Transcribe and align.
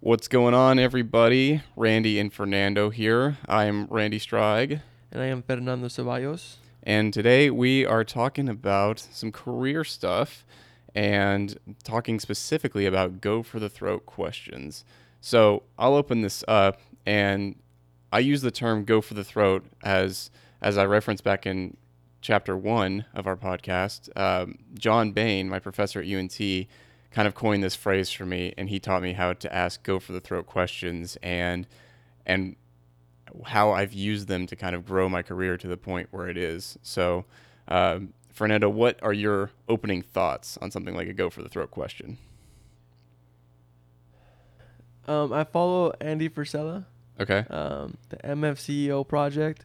What's 0.00 0.28
going 0.28 0.54
on, 0.54 0.78
everybody? 0.78 1.62
Randy 1.76 2.18
and 2.18 2.32
Fernando 2.32 2.90
here. 2.90 3.36
I'm 3.46 3.86
Randy 3.86 4.18
Strige, 4.18 4.80
And 5.12 5.22
I 5.22 5.26
am 5.26 5.42
Fernando 5.42 5.88
Ceballos. 5.88 6.56
and 6.82 7.12
today 7.12 7.50
we 7.50 7.84
are 7.84 8.04
talking 8.04 8.48
about 8.48 8.98
some 8.98 9.30
career 9.30 9.84
stuff 9.84 10.46
and 10.94 11.58
talking 11.84 12.18
specifically 12.18 12.86
about 12.86 13.20
go 13.20 13.42
for 13.42 13.60
the 13.60 13.68
throat 13.68 14.06
questions. 14.06 14.84
So 15.20 15.64
I'll 15.78 15.94
open 15.94 16.22
this 16.22 16.42
up, 16.48 16.80
and 17.04 17.56
I 18.10 18.20
use 18.20 18.40
the 18.40 18.50
term 18.50 18.84
"go 18.84 19.00
for 19.02 19.14
the 19.14 19.24
throat" 19.24 19.66
as 19.82 20.30
as 20.62 20.78
I 20.78 20.86
referenced 20.86 21.24
back 21.24 21.46
in 21.46 21.76
chapter 22.22 22.56
one 22.56 23.04
of 23.14 23.26
our 23.26 23.36
podcast. 23.36 24.08
Um, 24.16 24.58
John 24.74 25.12
Bain, 25.12 25.48
my 25.48 25.58
professor 25.58 26.00
at 26.00 26.06
UNT, 26.06 26.38
kind 27.10 27.26
of 27.26 27.34
coined 27.34 27.62
this 27.62 27.74
phrase 27.74 28.10
for 28.10 28.24
me, 28.26 28.54
and 28.56 28.68
he 28.68 28.78
taught 28.78 29.02
me 29.02 29.12
how 29.14 29.32
to 29.32 29.54
ask 29.54 29.82
go 29.82 29.98
for 29.98 30.12
the 30.12 30.20
throat 30.20 30.46
questions 30.46 31.16
and 31.22 31.66
and 32.26 32.56
how 33.46 33.70
I've 33.72 33.92
used 33.92 34.28
them 34.28 34.46
to 34.46 34.56
kind 34.56 34.74
of 34.74 34.84
grow 34.84 35.08
my 35.08 35.22
career 35.22 35.56
to 35.56 35.68
the 35.68 35.76
point 35.76 36.08
where 36.10 36.28
it 36.28 36.36
is. 36.36 36.78
So, 36.82 37.24
um, 37.68 38.12
Fernando, 38.32 38.68
what 38.68 38.98
are 39.02 39.12
your 39.12 39.50
opening 39.68 40.02
thoughts 40.02 40.58
on 40.60 40.70
something 40.70 40.94
like 40.96 41.08
a 41.08 41.12
go 41.12 41.30
for 41.30 41.42
the 41.42 41.48
throat 41.48 41.70
question? 41.70 42.18
Um, 45.06 45.32
I 45.32 45.44
follow 45.44 45.92
Andy 46.00 46.28
Frisella, 46.28 46.84
Okay. 47.18 47.44
um, 47.50 47.96
the 48.10 48.16
MFCEO 48.18 49.06
project, 49.06 49.64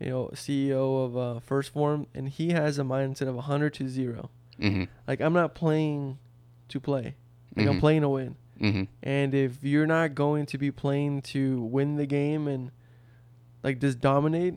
you 0.00 0.08
know, 0.10 0.30
CEO 0.34 1.04
of 1.04 1.16
uh, 1.16 1.40
First 1.40 1.72
Form, 1.72 2.06
and 2.14 2.28
he 2.28 2.50
has 2.50 2.78
a 2.78 2.82
mindset 2.82 3.28
of 3.28 3.34
100 3.34 3.74
to 3.74 3.88
0. 3.88 4.30
Mm-hmm. 4.60 4.84
Like, 5.06 5.20
I'm 5.20 5.32
not 5.32 5.54
playing 5.54 6.18
to 6.68 6.80
play, 6.80 7.14
like, 7.56 7.66
I'm 7.66 7.76
Mhm. 7.76 7.80
playing 7.80 8.00
to 8.02 8.08
win. 8.08 8.36
Mm-hmm. 8.60 8.84
And 9.02 9.34
if 9.34 9.62
you're 9.62 9.86
not 9.86 10.14
going 10.14 10.46
to 10.46 10.58
be 10.58 10.70
playing 10.70 11.22
to 11.22 11.60
win 11.62 11.96
the 11.96 12.06
game 12.06 12.48
and, 12.48 12.70
like, 13.62 13.80
just 13.80 14.00
dominate, 14.00 14.54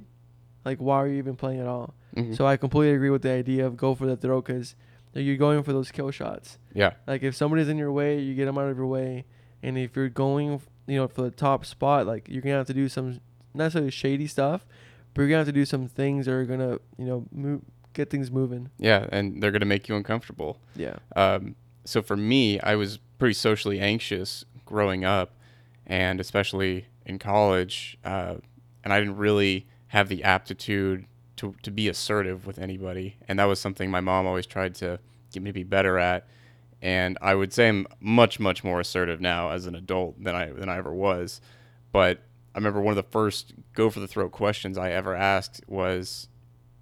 like, 0.66 0.80
why 0.80 0.98
are 0.98 1.08
you 1.08 1.18
even 1.18 1.36
playing 1.36 1.60
at 1.60 1.68
all? 1.68 1.94
Mm-hmm. 2.16 2.34
So 2.34 2.46
I 2.48 2.58
completely 2.58 2.96
agree 2.96 3.10
with 3.10 3.22
the 3.22 3.32
idea 3.32 3.66
of 3.66 3.78
go 3.78 3.94
for 3.96 4.06
the 4.06 4.16
throw 4.18 4.42
because 4.42 4.76
you're 5.14 5.38
going 5.38 5.64
for 5.64 5.74
those 5.74 5.92
kill 5.92 6.12
shots. 6.12 6.58
yeah. 6.74 6.94
Like 7.08 7.24
if 7.24 7.36
somebody's 7.36 7.68
in 7.70 7.78
your 7.78 7.92
way, 7.92 8.20
you 8.20 8.36
get 8.36 8.46
them 8.46 8.58
out 8.58 8.70
of 8.70 8.78
your 8.78 8.88
way. 8.88 9.26
And 9.62 9.78
if 9.78 9.96
you're 9.96 10.10
going, 10.10 10.62
you 10.88 10.96
know, 10.98 11.08
for 11.08 11.24
the 11.24 11.32
top 11.32 11.66
spot, 11.66 12.08
like 12.08 12.28
you're 12.30 12.42
gonna 12.42 12.56
have 12.56 12.68
to 12.68 12.74
do 12.74 12.88
some 12.90 13.20
not 13.54 13.66
necessarily 13.66 13.92
shady 13.92 14.28
stuff, 14.28 14.66
but 15.14 15.22
you're 15.22 15.30
gonna 15.30 15.40
have 15.40 15.48
to 15.48 15.52
do 15.54 15.66
some 15.66 15.88
things 15.88 16.26
that 16.28 16.32
are 16.34 16.46
gonna, 16.46 16.80
you 16.98 17.06
know, 17.06 17.26
move, 17.32 17.62
get 17.94 18.10
things 18.10 18.32
moving. 18.32 18.70
Yeah, 18.78 19.08
and 19.12 19.42
they're 19.42 19.52
going 19.52 19.60
to 19.62 19.66
make 19.66 19.90
you 19.90 19.96
uncomfortable. 19.96 20.60
Yeah. 20.76 20.98
Um, 21.16 21.56
so 21.86 22.02
for 22.02 22.18
me, 22.18 22.60
I 22.60 22.76
was 22.76 23.00
pretty 23.18 23.34
socially 23.34 23.80
anxious 23.80 24.46
growing 24.66 25.04
up, 25.04 25.34
and 25.86 26.20
especially 26.20 26.88
in 27.06 27.20
college, 27.20 27.98
uh, 28.06 28.36
and 28.84 28.94
I 28.94 29.00
didn't 29.00 29.18
really 29.18 29.68
have 29.88 30.08
the 30.08 30.24
aptitude 30.24 31.06
to 31.38 31.56
to 31.64 31.72
be 31.72 31.88
assertive 31.88 32.46
with 32.46 32.60
anybody, 32.60 33.18
and 33.28 33.40
that 33.40 33.46
was 33.46 33.60
something 33.60 33.90
my 33.92 34.02
mom 34.02 34.28
always 34.28 34.46
tried 34.46 34.76
to 34.76 35.00
get 35.32 35.44
me 35.44 35.50
to 35.50 35.54
be 35.54 35.64
better 35.64 35.98
at. 35.98 36.28
And 36.82 37.18
I 37.22 37.36
would 37.36 37.52
say 37.52 37.68
I'm 37.68 37.88
much 38.00 38.40
much 38.40 38.64
more 38.64 38.80
assertive 38.80 39.20
now 39.20 39.52
as 39.52 39.66
an 39.66 39.76
adult 39.76 40.24
than 40.24 40.36
I 40.36 40.52
than 40.52 40.70
I 40.70 40.78
ever 40.78 40.94
was. 40.94 41.42
But 41.92 42.20
I 42.56 42.58
remember 42.58 42.82
one 42.82 42.98
of 42.98 43.04
the 43.04 43.12
first 43.12 43.54
go 43.74 43.90
for 43.90 44.00
the 44.00 44.08
throat 44.08 44.32
questions 44.32 44.78
I 44.78 44.92
ever 44.92 45.16
asked 45.16 45.62
was 45.68 46.29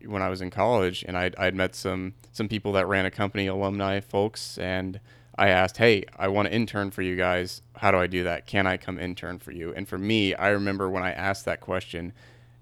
when 0.06 0.22
I 0.22 0.30
was 0.30 0.42
in 0.42 0.50
college, 0.50 1.04
and 1.08 1.18
I'd, 1.18 1.36
I'd 1.38 1.56
met 1.56 1.76
some 1.76 2.14
some 2.32 2.48
people 2.48 2.72
that 2.74 2.88
ran 2.88 3.06
a 3.06 3.12
company, 3.12 3.48
alumni 3.48 4.00
folks, 4.00 4.58
and 4.58 5.00
I 5.38 5.50
asked, 5.50 5.78
"Hey, 5.78 6.06
I 6.18 6.28
want 6.28 6.48
to 6.48 6.54
intern 6.54 6.92
for 6.92 7.02
you 7.02 7.16
guys. 7.16 7.62
How 7.78 7.92
do 7.92 7.98
I 7.98 8.08
do 8.08 8.24
that? 8.24 8.48
Can 8.48 8.68
I 8.68 8.78
come 8.78 9.00
intern 9.00 9.40
for 9.40 9.52
you?" 9.52 9.74
And 9.74 9.88
for 9.88 9.98
me, 9.98 10.34
I 10.34 10.50
remember 10.50 10.90
when 10.90 11.04
I 11.04 11.12
asked 11.12 11.46
that 11.46 11.62
question, 11.62 12.14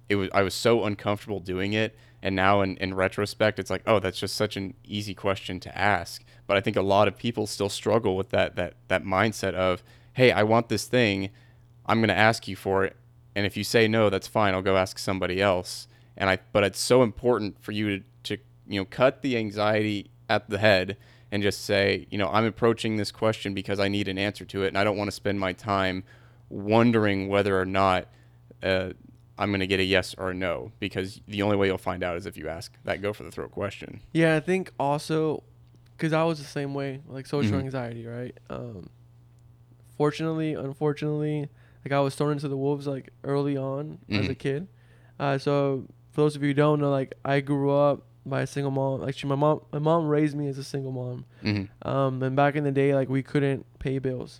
it 0.09 0.15
was 0.15 0.29
I 0.33 0.43
was 0.43 0.53
so 0.53 0.83
uncomfortable 0.85 1.39
doing 1.39 1.73
it, 1.73 1.95
and 2.21 2.35
now 2.35 2.61
in, 2.61 2.77
in 2.77 2.93
retrospect, 2.93 3.59
it's 3.59 3.69
like, 3.69 3.83
oh, 3.85 3.99
that's 3.99 4.19
just 4.19 4.35
such 4.35 4.57
an 4.57 4.73
easy 4.83 5.13
question 5.13 5.59
to 5.61 5.77
ask. 5.77 6.23
But 6.47 6.57
I 6.57 6.61
think 6.61 6.75
a 6.75 6.81
lot 6.81 7.07
of 7.07 7.17
people 7.17 7.47
still 7.47 7.69
struggle 7.69 8.15
with 8.17 8.29
that 8.29 8.55
that 8.55 8.75
that 8.87 9.03
mindset 9.03 9.53
of, 9.53 9.83
"Hey, 10.13 10.31
I 10.31 10.43
want 10.43 10.69
this 10.69 10.85
thing. 10.85 11.29
I'm 11.85 11.99
going 11.99 12.09
to 12.09 12.17
ask 12.17 12.47
you 12.47 12.55
for 12.55 12.83
it, 12.83 12.95
and 13.35 13.45
if 13.45 13.55
you 13.55 13.63
say 13.63 13.87
no, 13.87 14.09
that's 14.09 14.27
fine. 14.27 14.53
I'll 14.53 14.61
go 14.61 14.77
ask 14.77 14.97
somebody 14.99 15.41
else." 15.41 15.87
And 16.17 16.29
I, 16.29 16.39
but 16.51 16.63
it's 16.63 16.79
so 16.79 17.03
important 17.03 17.61
for 17.61 17.71
you 17.71 17.99
to, 17.99 18.03
to, 18.23 18.37
you 18.67 18.79
know, 18.79 18.85
cut 18.85 19.21
the 19.21 19.37
anxiety 19.37 20.09
at 20.29 20.49
the 20.49 20.57
head 20.57 20.97
and 21.31 21.43
just 21.43 21.65
say, 21.65 22.07
you 22.09 22.17
know, 22.17 22.29
I'm 22.29 22.45
approaching 22.45 22.95
this 22.97 23.11
question 23.11 23.53
because 23.53 23.79
I 23.79 23.87
need 23.89 24.07
an 24.07 24.17
answer 24.17 24.45
to 24.45 24.63
it, 24.63 24.69
and 24.69 24.77
I 24.77 24.83
don't 24.83 24.95
want 24.97 25.07
to 25.09 25.11
spend 25.15 25.39
my 25.39 25.53
time 25.53 26.03
wondering 26.49 27.27
whether 27.27 27.59
or 27.59 27.65
not 27.65 28.07
uh, 28.63 28.91
I'm 29.37 29.49
going 29.49 29.59
to 29.59 29.67
get 29.67 29.79
a 29.79 29.83
yes 29.83 30.15
or 30.17 30.29
a 30.29 30.33
no, 30.33 30.71
because 30.79 31.19
the 31.27 31.41
only 31.41 31.57
way 31.57 31.67
you'll 31.67 31.77
find 31.77 32.03
out 32.03 32.15
is 32.15 32.25
if 32.25 32.37
you 32.37 32.47
ask 32.47 32.71
that 32.85 33.01
go 33.01 33.11
for 33.11 33.23
the 33.23 33.31
throat 33.31 33.51
question. 33.51 33.99
Yeah, 34.13 34.35
I 34.35 34.39
think 34.39 34.71
also, 34.79 35.43
cause 35.97 36.13
I 36.13 36.23
was 36.23 36.37
the 36.39 36.45
same 36.45 36.73
way, 36.73 37.01
like 37.07 37.25
social 37.25 37.57
Mhm. 37.57 37.63
anxiety, 37.63 38.05
right? 38.05 38.37
Um, 38.49 38.89
fortunately, 39.97 40.53
unfortunately, 40.53 41.49
like 41.83 41.91
I 41.91 41.99
was 41.99 42.15
thrown 42.15 42.33
into 42.33 42.47
the 42.47 42.57
wolves 42.57 42.87
like 42.87 43.09
early 43.23 43.57
on 43.57 43.99
as 44.09 44.27
a 44.29 44.35
Mhm. 44.35 44.39
kid. 44.39 44.67
Uh, 45.19 45.37
so 45.37 45.87
for 46.15 46.21
those 46.21 46.37
of 46.37 46.41
you 46.41 46.49
who 46.49 46.53
don't 46.53 46.79
know, 46.79 46.89
like 46.89 47.13
I 47.25 47.41
grew 47.41 47.71
up 47.71 48.03
by 48.25 48.41
a 48.41 48.47
single 48.47 48.71
mom. 48.71 49.01
Like 49.01 49.17
she, 49.17 49.27
my 49.27 49.35
mom, 49.35 49.59
my 49.73 49.79
mom 49.79 50.07
raised 50.07 50.35
me 50.35 50.47
as 50.47 50.57
a 50.57 50.63
single 50.63 50.93
mom. 50.93 51.25
Mm-hmm. 51.43 51.87
Um, 51.87 52.23
and 52.23 52.37
back 52.37 52.55
in 52.55 52.63
the 52.63 52.71
day, 52.71 52.95
like 52.95 53.09
we 53.09 53.21
couldn't 53.21 53.65
pay 53.79 53.99
bills. 53.99 54.39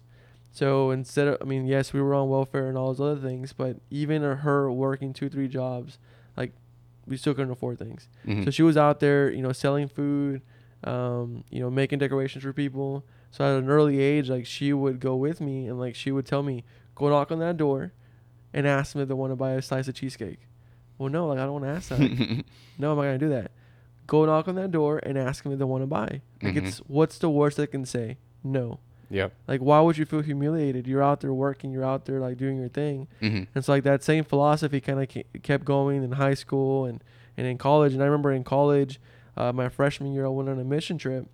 So 0.52 0.90
instead 0.92 1.28
of, 1.28 1.38
I 1.42 1.44
mean, 1.44 1.68
yes, 1.68 1.92
we 1.92 2.02
were 2.02 2.16
on 2.16 2.30
welfare 2.30 2.70
and 2.70 2.78
all 2.78 2.94
those 2.94 3.02
other 3.02 3.28
things, 3.28 3.52
but 3.52 3.76
even 3.90 4.22
her 4.22 4.72
working 4.72 5.12
two, 5.12 5.28
three 5.28 5.50
jobs, 5.50 6.00
like 6.38 6.54
we 7.06 7.18
still 7.18 7.34
couldn't 7.34 7.52
afford 7.52 7.78
things. 7.78 8.08
Mm-hmm. 8.26 8.46
So 8.46 8.52
she 8.52 8.64
was 8.64 8.78
out 8.78 9.02
there, 9.02 9.30
you 9.30 9.42
know, 9.42 9.52
selling 9.52 9.90
food, 9.90 10.42
um, 10.86 11.44
you 11.50 11.60
know, 11.60 11.70
making 11.70 12.00
decorations 12.00 12.46
for 12.46 12.54
people. 12.54 13.06
So 13.32 13.44
at 13.44 13.62
an 13.62 13.70
early 13.70 14.00
age, 14.00 14.30
like 14.30 14.46
she 14.46 14.72
would 14.72 15.02
go 15.02 15.18
with 15.18 15.42
me 15.42 15.68
and 15.68 15.78
like 15.78 15.94
she 15.94 16.10
would 16.10 16.26
tell 16.26 16.42
me, 16.42 16.64
go 16.96 17.10
knock 17.10 17.34
on 17.34 17.40
that 17.40 17.58
door 17.58 17.92
and 18.54 18.66
ask 18.66 18.94
them 18.94 19.02
if 19.02 19.10
they 19.10 19.14
want 19.14 19.34
to 19.34 19.36
buy 19.36 19.52
a 19.52 19.62
slice 19.62 19.90
of 19.90 19.96
cheesecake. 19.96 20.40
Well, 20.98 21.10
no, 21.10 21.28
like 21.28 21.40
I 21.40 21.44
don't 21.44 21.54
want 21.62 21.66
to 21.66 21.70
ask 21.72 21.90
that. 21.90 22.00
no, 22.80 22.92
I'm 22.92 22.98
not 22.98 23.04
gonna 23.04 23.18
do 23.18 23.30
that. 23.30 23.52
Go 24.08 24.26
knock 24.26 24.48
on 24.48 24.56
that 24.56 24.72
door 24.72 25.00
and 25.04 25.18
ask 25.18 25.44
them 25.44 25.52
if 25.54 25.60
they 25.60 25.66
want 25.66 25.82
to 25.84 25.88
buy. 25.88 26.22
Like 26.42 26.54
Mhm. 26.56 26.68
it's 26.68 26.78
what's 26.88 27.18
the 27.18 27.30
worst 27.30 27.58
they 27.58 27.68
can 27.68 27.86
say? 27.86 28.18
No. 28.44 28.80
yep. 29.10 29.34
Like 29.48 29.62
why 29.62 29.82
would 29.82 29.98
you 29.98 30.06
feel 30.06 30.22
humiliated? 30.22 30.88
You're 30.88 31.04
out 31.04 31.22
there 31.22 31.34
working. 31.34 31.72
You're 31.72 31.84
out 31.86 32.06
there 32.06 32.20
like 32.20 32.38
doing 32.38 32.58
your 32.58 32.70
thing. 32.70 33.08
Mm-hmm. 33.22 33.44
And 33.56 33.66
so 33.66 33.72
like 33.74 33.84
that 33.84 34.04
same 34.04 34.24
philosophy 34.24 34.80
kind 34.80 35.02
of 35.02 35.42
kept 35.44 35.66
going 35.66 36.04
in 36.04 36.12
high 36.14 36.34
school 36.36 36.86
and, 36.86 37.04
and 37.36 37.46
in 37.48 37.58
college. 37.58 37.94
And 37.94 38.02
I 38.02 38.06
remember 38.06 38.32
in 38.32 38.44
college, 38.44 39.00
uh, 39.36 39.52
my 39.52 39.68
freshman 39.70 40.14
year, 40.14 40.26
I 40.26 40.30
went 40.30 40.48
on 40.50 40.60
a 40.60 40.64
mission 40.64 40.98
trip, 40.98 41.28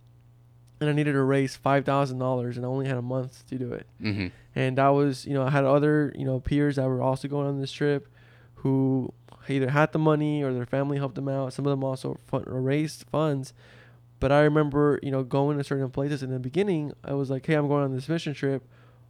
and 0.80 0.90
I 0.90 0.94
needed 0.94 1.12
to 1.14 1.22
raise 1.22 1.56
five 1.56 1.86
thousand 1.86 2.18
dollars, 2.20 2.58
and 2.58 2.66
I 2.66 2.70
only 2.70 2.88
had 2.88 2.98
a 2.98 3.02
month 3.02 3.46
to 3.50 3.58
do 3.58 3.72
it. 3.74 3.86
Mm-hmm. 4.02 4.28
And 4.56 4.80
I 4.80 4.90
was, 4.90 5.26
you 5.28 5.34
know, 5.34 5.44
I 5.44 5.50
had 5.52 5.64
other, 5.66 6.12
you 6.18 6.26
know, 6.26 6.40
peers 6.40 6.78
that 6.78 6.88
were 6.88 7.02
also 7.02 7.28
going 7.28 7.48
on 7.48 7.60
this 7.62 7.72
trip, 7.72 8.08
who 8.56 9.14
either 9.48 9.70
had 9.70 9.92
the 9.92 10.00
money 10.00 10.44
or 10.44 10.54
their 10.54 10.66
family 10.66 10.98
helped 10.98 11.16
them 11.16 11.28
out. 11.28 11.54
Some 11.54 11.66
of 11.66 11.72
them 11.72 11.84
also 11.84 12.20
fund, 12.28 12.46
raised 12.48 13.06
funds. 13.12 13.54
But 14.20 14.32
I 14.32 14.42
remember, 14.42 15.00
you 15.02 15.12
know, 15.12 15.24
going 15.24 15.58
to 15.58 15.64
certain 15.64 15.90
places 15.90 16.22
in 16.22 16.32
the 16.32 16.40
beginning. 16.40 16.94
I 17.04 17.14
was 17.14 17.30
like, 17.30 17.46
"Hey, 17.46 17.56
I'm 17.56 17.68
going 17.68 17.84
on 17.84 17.96
this 17.96 18.08
mission 18.08 18.34
trip. 18.34 18.64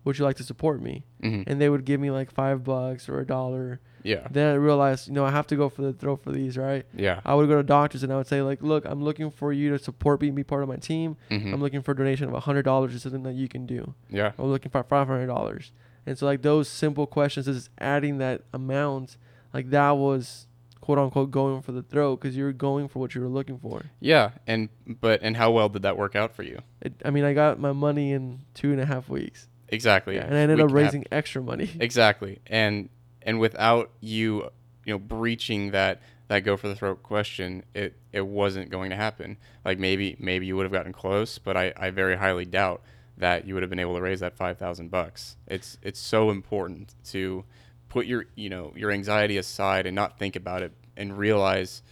Would 0.06 0.18
you 0.18 0.26
like 0.26 0.38
to 0.38 0.44
support 0.44 0.82
me?" 0.82 1.04
Mm-hmm. 1.22 1.50
And 1.50 1.60
they 1.60 1.70
would 1.70 1.84
give 1.84 2.00
me 2.00 2.12
like 2.12 2.32
five 2.32 2.64
bucks 2.64 3.10
or 3.10 3.20
a 3.20 3.26
dollar. 3.26 3.82
Yeah. 4.04 4.28
Then 4.32 4.52
I 4.52 4.56
realized, 4.56 5.08
you 5.08 5.14
know, 5.14 5.26
I 5.26 5.32
have 5.32 5.48
to 5.48 5.56
go 5.56 5.70
for 5.70 5.82
the 5.82 5.94
throw 5.94 6.16
for 6.16 6.32
these, 6.32 6.58
right? 6.58 6.86
Yeah. 6.96 7.22
I 7.26 7.36
would 7.36 7.48
go 7.48 7.58
to 7.58 7.64
doctors 7.64 8.04
and 8.04 8.12
I 8.12 8.16
would 8.18 8.26
say, 8.26 8.42
like, 8.42 8.62
look, 8.62 8.86
I'm 8.86 9.04
looking 9.04 9.30
for 9.30 9.54
you 9.54 9.70
to 9.72 9.80
support 9.80 10.22
me 10.22 10.28
and 10.28 10.36
be 10.36 10.44
part 10.44 10.64
of 10.64 10.70
my 10.70 10.78
team. 10.78 11.18
Mm-hmm. 11.30 11.54
I'm 11.54 11.62
looking 11.62 11.82
for 11.82 11.92
a 11.92 11.96
donation 11.96 12.34
of 12.34 12.44
hundred 12.44 12.64
dollars 12.64 12.96
or 12.96 13.00
something 13.00 13.24
that 13.24 13.36
you 13.36 13.48
can 13.48 13.66
do. 13.66 13.94
Yeah. 14.10 14.32
I'm 14.40 14.46
looking 14.46 14.72
for 14.72 14.82
five 14.84 15.08
hundred 15.08 15.28
dollars. 15.28 15.72
And 16.06 16.18
so 16.18 16.26
like 16.26 16.42
those 16.42 16.68
simple 16.68 17.06
questions, 17.06 17.48
is 17.48 17.70
adding 17.78 18.18
that 18.18 18.42
amount, 18.54 19.18
like 19.54 19.70
that 19.72 19.92
was 19.92 20.48
quote 20.80 20.98
unquote 20.98 21.30
going 21.32 21.62
for 21.62 21.72
the 21.72 21.84
throw 21.84 22.16
because 22.16 22.36
you 22.36 22.44
were 22.44 22.54
going 22.54 22.88
for 22.88 23.00
what 23.00 23.14
you 23.16 23.22
were 23.22 23.28
looking 23.28 23.60
for. 23.60 23.84
Yeah. 24.00 24.32
And 24.48 24.70
but 24.88 25.22
and 25.22 25.38
how 25.38 25.52
well 25.52 25.70
did 25.70 25.84
that 25.84 25.98
work 25.98 26.16
out 26.16 26.34
for 26.36 26.44
you? 26.44 26.60
It, 26.82 26.94
I 27.06 27.12
mean, 27.12 27.24
I 27.24 27.34
got 27.34 27.60
my 27.60 27.72
money 27.72 28.12
in 28.12 28.40
two 28.54 28.72
and 28.72 28.82
a 28.82 28.86
half 28.86 29.08
weeks, 29.10 29.48
Exactly. 29.70 30.16
yeah, 30.16 30.26
and 30.26 30.36
I 30.36 30.40
ended 30.40 30.58
We 30.58 30.64
up 30.64 30.70
have- 30.70 30.76
raising 30.76 31.06
extra 31.12 31.42
money. 31.42 31.70
Exactly. 31.80 32.40
And 32.48 32.90
and 33.22 33.40
without 33.40 33.92
you, 34.00 34.50
you 34.86 34.94
know, 34.94 34.98
breaching 35.00 35.72
that 35.72 36.02
that 36.28 36.40
go 36.40 36.56
for 36.58 36.68
the 36.70 36.76
throat 36.76 37.04
question, 37.04 37.64
it 37.76 37.94
it 38.12 38.26
wasn't 38.26 38.70
going 38.72 38.90
to 38.90 38.96
happen. 38.96 39.38
Like 39.64 39.78
maybe 39.78 40.16
maybe 40.20 40.46
you 40.48 40.56
would 40.56 40.64
have 40.64 40.72
gotten 40.72 40.94
close, 40.94 41.38
but 41.38 41.56
I, 41.56 41.74
I 41.78 41.92
very 41.92 42.16
highly 42.18 42.46
doubt 42.46 42.82
that 43.18 43.46
you 43.46 43.54
would 43.54 43.62
have 43.62 43.70
been 43.70 43.78
able 43.80 43.96
to 43.96 44.02
raise 44.02 44.22
that 44.22 44.36
five 44.36 44.58
thousand 44.58 44.90
bucks. 44.90 45.36
It's 45.46 45.78
it's 45.84 46.00
so 46.00 46.32
important 46.32 46.96
to 47.12 47.44
put 47.92 48.06
your 48.06 48.26
you 48.36 48.50
know 48.50 48.72
your 48.76 48.90
anxiety 48.90 49.36
aside 49.38 49.86
and 49.86 49.94
not 49.94 50.18
think 50.18 50.38
about 50.38 50.62
it 50.64 50.72
and 50.96 51.18
realize, 51.18 51.84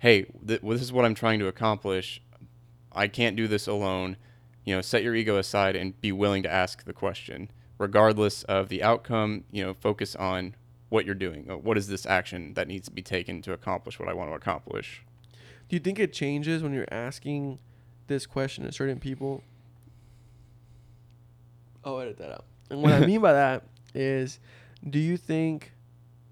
hey, 0.00 0.24
th- 0.46 0.62
well, 0.62 0.72
this 0.72 0.82
is 0.82 0.92
what 0.92 1.04
I'm 1.04 1.16
trying 1.16 1.40
to 1.40 1.48
accomplish. 1.48 2.22
I 2.92 3.08
can't 3.08 3.36
do 3.36 3.48
this 3.48 3.66
alone. 3.66 4.16
You 4.64 4.76
know, 4.76 4.80
set 4.80 5.02
your 5.02 5.16
ego 5.16 5.36
aside 5.36 5.74
and 5.74 6.00
be 6.00 6.12
willing 6.12 6.44
to 6.44 6.50
ask 6.52 6.84
the 6.84 6.92
question 6.92 7.50
regardless 7.76 8.42
of 8.44 8.68
the 8.68 8.82
outcome, 8.82 9.44
you 9.52 9.64
know, 9.64 9.72
focus 9.74 10.14
on 10.16 10.54
what 10.90 11.04
you're 11.06 11.14
doing. 11.14 11.48
Uh, 11.50 11.56
What 11.56 11.76
is 11.78 11.88
this 11.88 12.06
action 12.06 12.54
that 12.54 12.66
needs 12.68 12.86
to 12.88 12.92
be 12.94 13.02
taken 13.02 13.42
to 13.42 13.52
accomplish 13.52 13.98
what 13.98 14.08
I 14.08 14.12
want 14.14 14.30
to 14.30 14.34
accomplish? 14.34 15.02
Do 15.68 15.76
you 15.76 15.80
think 15.80 15.98
it 15.98 16.12
changes 16.12 16.62
when 16.62 16.72
you're 16.72 16.92
asking 16.92 17.58
this 18.06 18.26
question 18.26 18.64
to 18.64 18.72
certain 18.72 18.98
people? 18.98 19.42
Oh, 21.84 21.98
edit 21.98 22.18
that 22.18 22.32
out. 22.32 22.44
And 22.70 22.82
what 22.82 22.92
I 22.92 23.06
mean 23.06 23.20
by 23.20 23.32
that 23.32 23.64
is, 23.94 24.40
do 24.88 24.98
you 24.98 25.16
think 25.16 25.72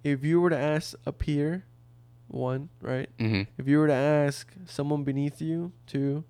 if 0.05 0.25
you 0.25 0.41
were 0.41 0.51
to 0.51 0.59
ask 0.59 0.95
a 1.05 1.13
peer, 1.13 1.65
one, 2.29 2.69
right? 2.81 3.09
Mm-hmm. 3.19 3.43
If 3.59 3.67
you 3.69 3.79
were 3.79 3.87
to 3.87 3.93
ask 3.93 4.53
someone 4.67 5.05
beneath 5.05 5.41
you, 5.41 5.73
two, 5.87 6.25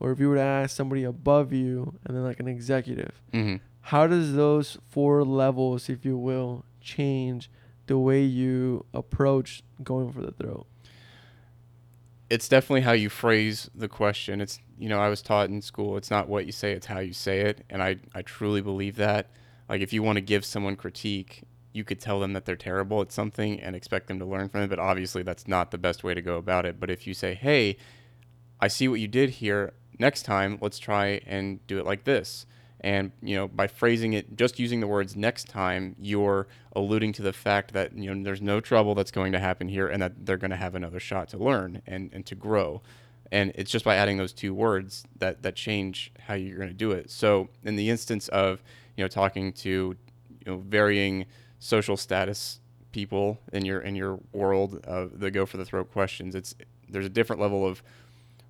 or 0.00 0.12
if 0.12 0.20
you 0.20 0.28
were 0.28 0.36
to 0.36 0.40
ask 0.42 0.76
somebody 0.76 1.04
above 1.04 1.52
you, 1.52 1.94
and 2.04 2.16
then 2.16 2.24
like 2.24 2.40
an 2.40 2.48
executive, 2.48 3.20
Mm-hmm. 3.32 3.56
how 3.82 4.06
does 4.06 4.34
those 4.34 4.78
four 4.88 5.24
levels, 5.24 5.88
if 5.88 6.04
you 6.04 6.16
will, 6.16 6.64
change 6.80 7.50
the 7.86 7.98
way 7.98 8.22
you 8.22 8.84
approach 8.94 9.62
going 9.82 10.12
for 10.12 10.20
the 10.20 10.32
throat? 10.32 10.66
it's 12.30 12.46
definitely 12.46 12.82
how 12.82 12.92
you 12.92 13.08
phrase 13.08 13.70
the 13.74 13.88
question. 13.88 14.40
It's 14.42 14.58
you 14.78 14.88
know 14.88 15.00
I 15.00 15.08
was 15.08 15.22
taught 15.22 15.48
in 15.48 15.62
school. 15.62 15.96
It's 15.96 16.10
not 16.10 16.28
what 16.28 16.44
you 16.44 16.52
say; 16.52 16.72
it's 16.72 16.86
how 16.86 16.98
you 16.98 17.14
say 17.14 17.40
it, 17.40 17.64
and 17.70 17.82
I 17.82 17.96
I 18.14 18.20
truly 18.22 18.60
believe 18.60 18.96
that. 18.96 19.30
Like 19.68 19.80
if 19.80 19.92
you 19.94 20.02
want 20.02 20.16
to 20.16 20.20
give 20.20 20.44
someone 20.44 20.76
critique, 20.76 21.42
you 21.78 21.84
could 21.84 22.00
tell 22.00 22.18
them 22.18 22.32
that 22.32 22.44
they're 22.44 22.56
terrible 22.56 23.00
at 23.00 23.12
something 23.12 23.60
and 23.60 23.76
expect 23.76 24.08
them 24.08 24.18
to 24.18 24.24
learn 24.24 24.48
from 24.48 24.62
it. 24.62 24.68
But 24.68 24.80
obviously, 24.80 25.22
that's 25.22 25.46
not 25.46 25.70
the 25.70 25.78
best 25.78 26.02
way 26.02 26.12
to 26.12 26.20
go 26.20 26.36
about 26.36 26.66
it. 26.66 26.80
But 26.80 26.90
if 26.90 27.06
you 27.06 27.14
say, 27.14 27.34
"Hey, 27.34 27.76
I 28.60 28.66
see 28.66 28.88
what 28.88 28.98
you 29.00 29.06
did 29.06 29.30
here. 29.30 29.72
Next 30.00 30.24
time, 30.24 30.58
let's 30.60 30.78
try 30.80 31.20
and 31.24 31.64
do 31.68 31.78
it 31.78 31.86
like 31.86 32.02
this." 32.02 32.46
And 32.80 33.12
you 33.22 33.36
know, 33.36 33.46
by 33.48 33.68
phrasing 33.68 34.12
it, 34.12 34.36
just 34.36 34.58
using 34.58 34.80
the 34.80 34.88
words 34.88 35.14
"next 35.16 35.48
time," 35.48 35.94
you're 36.00 36.48
alluding 36.74 37.12
to 37.14 37.22
the 37.22 37.32
fact 37.32 37.72
that 37.72 37.96
you 37.96 38.12
know 38.12 38.24
there's 38.24 38.42
no 38.42 38.60
trouble 38.60 38.96
that's 38.96 39.12
going 39.12 39.32
to 39.32 39.38
happen 39.38 39.68
here, 39.68 39.88
and 39.88 40.02
that 40.02 40.26
they're 40.26 40.36
going 40.36 40.50
to 40.50 40.56
have 40.56 40.74
another 40.74 41.00
shot 41.00 41.28
to 41.28 41.38
learn 41.38 41.80
and, 41.86 42.10
and 42.12 42.26
to 42.26 42.34
grow. 42.34 42.82
And 43.30 43.52
it's 43.54 43.70
just 43.70 43.84
by 43.84 43.94
adding 43.96 44.16
those 44.16 44.32
two 44.32 44.52
words 44.52 45.04
that 45.18 45.42
that 45.42 45.54
change 45.54 46.12
how 46.26 46.34
you're 46.34 46.58
going 46.58 46.68
to 46.70 46.74
do 46.74 46.90
it. 46.90 47.10
So 47.10 47.48
in 47.62 47.76
the 47.76 47.88
instance 47.88 48.26
of 48.28 48.62
you 48.96 49.04
know 49.04 49.08
talking 49.08 49.52
to 49.52 49.68
you 49.68 50.46
know 50.46 50.56
varying 50.66 51.26
social 51.58 51.96
status 51.96 52.60
people 52.92 53.38
in 53.52 53.64
your 53.64 53.80
in 53.80 53.94
your 53.94 54.18
world 54.32 54.82
uh, 54.86 54.90
of 54.90 55.20
the 55.20 55.30
go 55.30 55.46
for 55.46 55.56
the 55.56 55.64
throat 55.64 55.92
questions, 55.92 56.34
it's 56.34 56.54
there's 56.88 57.06
a 57.06 57.10
different 57.10 57.40
level 57.40 57.66
of 57.66 57.82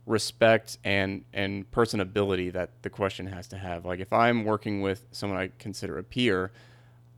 respect 0.06 0.78
and 0.84 1.24
and 1.32 1.70
personability 1.70 2.52
that 2.52 2.70
the 2.82 2.90
question 2.90 3.26
has 3.26 3.46
to 3.48 3.58
have. 3.58 3.84
Like 3.84 4.00
if 4.00 4.12
I'm 4.12 4.44
working 4.44 4.80
with 4.80 5.06
someone 5.12 5.38
I 5.38 5.50
consider 5.58 5.98
a 5.98 6.02
peer, 6.02 6.50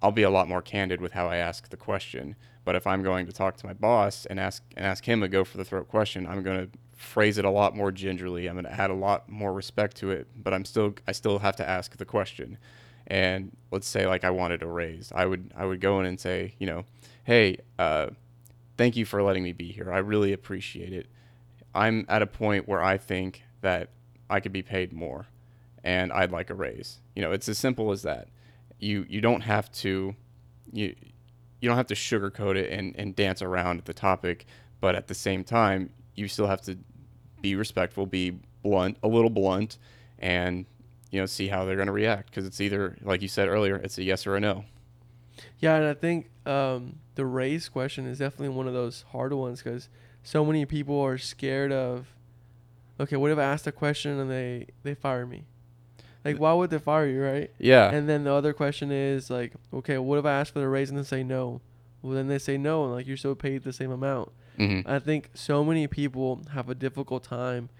I'll 0.02 0.12
be 0.12 0.22
a 0.22 0.30
lot 0.30 0.48
more 0.48 0.62
candid 0.62 1.00
with 1.00 1.12
how 1.12 1.28
I 1.28 1.36
ask 1.36 1.68
the 1.68 1.76
question. 1.76 2.36
But 2.64 2.74
if 2.74 2.86
I'm 2.86 3.02
going 3.02 3.26
to 3.26 3.32
talk 3.32 3.56
to 3.58 3.66
my 3.66 3.72
boss 3.72 4.26
and 4.26 4.38
ask 4.38 4.62
and 4.76 4.84
ask 4.84 5.04
him 5.04 5.22
a 5.22 5.28
go 5.28 5.44
for 5.44 5.56
the 5.56 5.64
throat 5.64 5.88
question, 5.88 6.26
I'm 6.26 6.42
going 6.42 6.66
to 6.66 6.78
phrase 6.96 7.38
it 7.38 7.44
a 7.44 7.50
lot 7.50 7.74
more 7.74 7.90
gingerly. 7.90 8.46
I'm 8.46 8.54
going 8.54 8.64
to 8.64 8.80
add 8.80 8.90
a 8.90 8.94
lot 8.94 9.28
more 9.28 9.52
respect 9.52 9.96
to 9.98 10.10
it, 10.10 10.26
but 10.36 10.52
I'm 10.52 10.64
still 10.64 10.94
I 11.06 11.12
still 11.12 11.38
have 11.38 11.56
to 11.56 11.68
ask 11.68 11.96
the 11.96 12.04
question. 12.04 12.58
And 13.10 13.50
let's 13.72 13.88
say 13.88 14.06
like 14.06 14.22
I 14.22 14.30
wanted 14.30 14.62
a 14.62 14.68
raise, 14.68 15.12
I 15.14 15.26
would 15.26 15.52
I 15.56 15.66
would 15.66 15.80
go 15.80 15.98
in 16.00 16.06
and 16.06 16.18
say, 16.18 16.54
you 16.58 16.66
know, 16.66 16.84
hey, 17.24 17.58
uh, 17.78 18.10
thank 18.78 18.96
you 18.96 19.04
for 19.04 19.22
letting 19.22 19.42
me 19.42 19.52
be 19.52 19.72
here. 19.72 19.92
I 19.92 19.98
really 19.98 20.32
appreciate 20.32 20.92
it. 20.92 21.06
I'm 21.74 22.06
at 22.08 22.22
a 22.22 22.26
point 22.26 22.68
where 22.68 22.82
I 22.82 22.96
think 22.96 23.42
that 23.62 23.90
I 24.30 24.38
could 24.38 24.52
be 24.52 24.62
paid 24.62 24.92
more 24.92 25.26
and 25.82 26.12
I'd 26.12 26.30
like 26.30 26.50
a 26.50 26.54
raise. 26.54 27.00
You 27.16 27.22
know, 27.22 27.32
it's 27.32 27.48
as 27.48 27.58
simple 27.58 27.90
as 27.90 28.02
that. 28.02 28.28
You 28.78 29.04
you 29.08 29.20
don't 29.20 29.42
have 29.42 29.70
to 29.72 30.14
you 30.72 30.94
you 31.60 31.68
don't 31.68 31.76
have 31.76 31.88
to 31.88 31.94
sugarcoat 31.94 32.56
it 32.56 32.70
and, 32.70 32.94
and 32.96 33.14
dance 33.14 33.42
around 33.42 33.82
the 33.84 33.92
topic, 33.92 34.46
but 34.80 34.94
at 34.94 35.08
the 35.08 35.14
same 35.14 35.44
time, 35.44 35.90
you 36.14 36.28
still 36.28 36.46
have 36.46 36.62
to 36.62 36.78
be 37.42 37.54
respectful, 37.54 38.06
be 38.06 38.38
blunt, 38.62 38.96
a 39.02 39.08
little 39.08 39.30
blunt, 39.30 39.78
and 40.18 40.64
you 41.10 41.20
know, 41.20 41.26
see 41.26 41.48
how 41.48 41.64
they're 41.64 41.76
going 41.76 41.86
to 41.86 41.92
react 41.92 42.30
because 42.30 42.46
it's 42.46 42.60
either 42.60 42.96
like 43.02 43.22
you 43.22 43.28
said 43.28 43.48
earlier, 43.48 43.76
it's 43.76 43.98
a 43.98 44.02
yes 44.02 44.26
or 44.26 44.36
a 44.36 44.40
no. 44.40 44.64
Yeah, 45.58 45.76
and 45.76 45.86
I 45.86 45.94
think 45.94 46.30
um, 46.46 46.96
the 47.14 47.24
race 47.24 47.68
question 47.68 48.06
is 48.06 48.18
definitely 48.18 48.50
one 48.50 48.66
of 48.66 48.74
those 48.74 49.04
hard 49.12 49.32
ones 49.32 49.62
because 49.62 49.88
so 50.22 50.44
many 50.44 50.64
people 50.66 51.00
are 51.00 51.18
scared 51.18 51.72
of. 51.72 52.06
Okay, 52.98 53.16
what 53.16 53.30
if 53.30 53.38
I 53.38 53.44
ask 53.44 53.66
a 53.66 53.72
question 53.72 54.18
and 54.20 54.30
they 54.30 54.66
they 54.82 54.94
fire 54.94 55.26
me? 55.26 55.44
Like, 56.24 56.36
why 56.36 56.52
would 56.52 56.68
they 56.68 56.78
fire 56.78 57.06
you, 57.06 57.22
right? 57.22 57.50
Yeah. 57.58 57.90
And 57.90 58.06
then 58.06 58.24
the 58.24 58.32
other 58.32 58.52
question 58.52 58.92
is 58.92 59.30
like, 59.30 59.54
okay, 59.72 59.96
what 59.96 60.18
if 60.18 60.26
I 60.26 60.32
ask 60.32 60.52
for 60.52 60.58
the 60.60 60.68
raise 60.68 60.90
and 60.90 60.98
they 60.98 61.02
say 61.02 61.22
no? 61.22 61.62
Well, 62.02 62.12
then 62.12 62.28
they 62.28 62.38
say 62.38 62.58
no, 62.58 62.84
and 62.84 62.92
like 62.92 63.06
you're 63.06 63.16
still 63.16 63.34
paid 63.34 63.62
the 63.64 63.72
same 63.72 63.90
amount. 63.90 64.30
hmm 64.58 64.80
I 64.84 64.98
think 64.98 65.30
so 65.34 65.64
many 65.64 65.86
people 65.86 66.42
have 66.52 66.68
a 66.68 66.74
difficult 66.74 67.24
time 67.24 67.70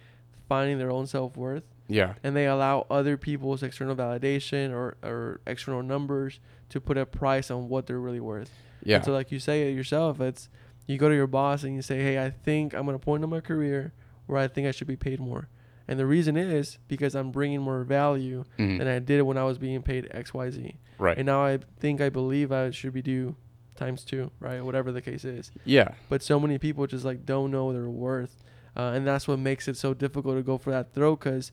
finding 0.49 0.79
their 0.79 0.91
own 0.91 1.07
self 1.07 1.37
worth, 1.37 1.65
Yeah. 1.91 2.15
and 2.23 2.35
they 2.37 2.47
allow 2.47 2.87
other 2.91 3.17
people's 3.17 3.63
external 3.63 3.97
validation 3.97 4.73
or 4.73 4.97
or 5.03 5.41
external 5.47 5.83
numbers 5.83 6.41
to 6.71 6.81
put 6.81 6.97
a 6.97 7.05
price 7.05 7.51
on 7.51 7.69
what 7.69 7.87
they're 7.87 7.99
really 8.01 8.21
worth. 8.21 8.51
Yeah. 8.83 8.97
And 8.97 9.05
so, 9.05 9.13
like 9.13 9.31
you 9.33 9.39
say 9.39 9.71
it 9.71 9.75
yourself, 9.75 10.21
it's 10.21 10.49
you 10.87 10.97
go 10.99 11.09
to 11.09 11.15
your 11.15 11.27
boss 11.27 11.65
and 11.65 11.75
you 11.75 11.83
say, 11.83 12.03
"Hey, 12.03 12.25
I 12.25 12.31
think 12.31 12.75
I'm 12.75 12.89
at 12.89 12.95
a 12.95 12.99
point 12.99 13.23
in 13.25 13.31
my 13.31 13.41
career 13.41 13.93
where 14.27 14.39
I 14.39 14.49
think 14.49 14.67
I 14.67 14.71
should 14.71 14.87
be 14.89 14.97
paid 14.97 15.21
more." 15.21 15.49
And 15.89 15.99
the 15.99 16.07
reason 16.07 16.37
is 16.37 16.79
because 16.87 17.15
I'm 17.17 17.33
bringing 17.33 17.61
more 17.63 17.83
value 17.83 18.45
Mhm. 18.59 18.79
than 18.79 18.87
I 18.87 19.01
did 19.01 19.23
when 19.23 19.37
I 19.37 19.43
was 19.45 19.59
being 19.59 19.83
paid 19.83 20.07
X, 20.13 20.33
Y, 20.33 20.51
Z. 20.51 20.77
Right. 20.99 21.19
And 21.19 21.27
now 21.27 21.45
I 21.45 21.59
think 21.81 22.01
I 22.01 22.09
believe 22.11 22.53
I 22.53 22.71
should 22.71 22.93
be 22.93 23.03
due 23.03 23.35
times 23.75 24.05
two, 24.05 24.31
right? 24.39 24.65
Whatever 24.65 24.93
the 24.93 25.01
case 25.03 25.25
is. 25.25 25.51
yeah. 25.65 25.89
But 26.09 26.23
so 26.23 26.39
many 26.39 26.59
people 26.59 26.87
just 26.87 27.05
like 27.05 27.27
don't 27.27 27.51
know 27.51 27.73
their 27.73 27.89
worth, 27.89 28.45
uh, 28.77 28.93
and 28.95 29.05
that's 29.07 29.27
what 29.27 29.39
makes 29.41 29.67
it 29.69 29.77
so 29.77 29.93
difficult 29.95 30.37
to 30.37 30.43
go 30.43 30.59
for 30.59 30.71
that 30.71 30.93
throw. 30.95 31.17
Because 31.17 31.51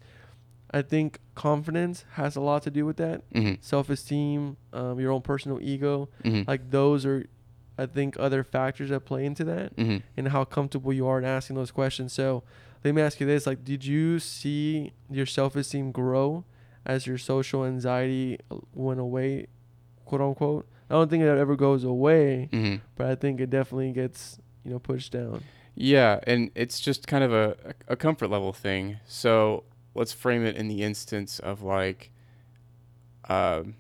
I 0.72 0.82
think 0.82 1.20
confidence 1.36 2.04
has 2.14 2.36
a 2.36 2.42
lot 2.42 2.64
to 2.64 2.72
do 2.72 2.86
with 2.86 2.98
that. 2.98 3.22
hmm 3.34 3.54
Self-esteem, 3.62 4.58
um, 4.74 5.00
your 5.00 5.12
own 5.12 5.22
personal 5.22 5.60
ego, 5.62 6.10
hmm 6.24 6.42
like 6.48 6.72
those 6.72 7.06
are, 7.06 7.26
I 7.78 7.86
think, 7.86 8.18
other 8.20 8.44
factors 8.44 8.90
that 8.90 9.02
play 9.02 9.26
into 9.26 9.44
that, 9.46 9.74
hmm 9.78 9.98
and 10.18 10.28
how 10.30 10.44
comfortable 10.46 10.92
you 10.92 11.08
are 11.08 11.18
in 11.20 11.26
asking 11.26 11.56
those 11.56 11.72
questions. 11.72 12.12
So, 12.14 12.44
let 12.84 12.94
me 12.94 13.02
ask 13.02 13.20
you 13.20 13.26
this: 13.28 13.46
like, 13.48 13.64
did 13.64 13.86
you 13.86 14.20
see 14.20 14.92
your 15.10 15.26
self-esteem 15.26 15.92
grow 15.92 16.44
as 16.86 17.06
your 17.08 17.18
social 17.18 17.66
anxiety 17.66 18.40
uh, 18.52 18.58
went 18.74 19.00
away, 19.00 19.48
quote 20.06 20.22
unquote? 20.22 20.68
I 20.90 20.94
don't 20.94 21.10
think 21.10 21.22
it 21.24 21.28
ever 21.28 21.56
goes 21.56 21.84
away, 21.84 22.50
hmm 22.52 22.76
but 22.96 23.08
I 23.08 23.16
think 23.16 23.40
it 23.40 23.50
definitely 23.50 23.92
gets 23.92 24.40
you 24.64 24.72
know 24.72 24.80
pushed 24.80 25.12
down. 25.14 25.44
Yeah, 25.76 26.20
and 26.26 26.50
it's 26.56 26.80
just 26.80 27.06
kind 27.08 27.24
of 27.24 27.32
a, 27.32 27.56
a 27.88 27.96
comfort 27.96 28.30
level 28.30 28.52
thing. 28.52 28.98
So 29.06 29.64
let's 29.98 30.14
frame 30.14 30.46
it 30.46 30.56
in 30.56 30.68
the 30.68 30.84
instance 30.84 31.40
of 31.40 31.64
like 31.64 32.12
um, 33.28 33.76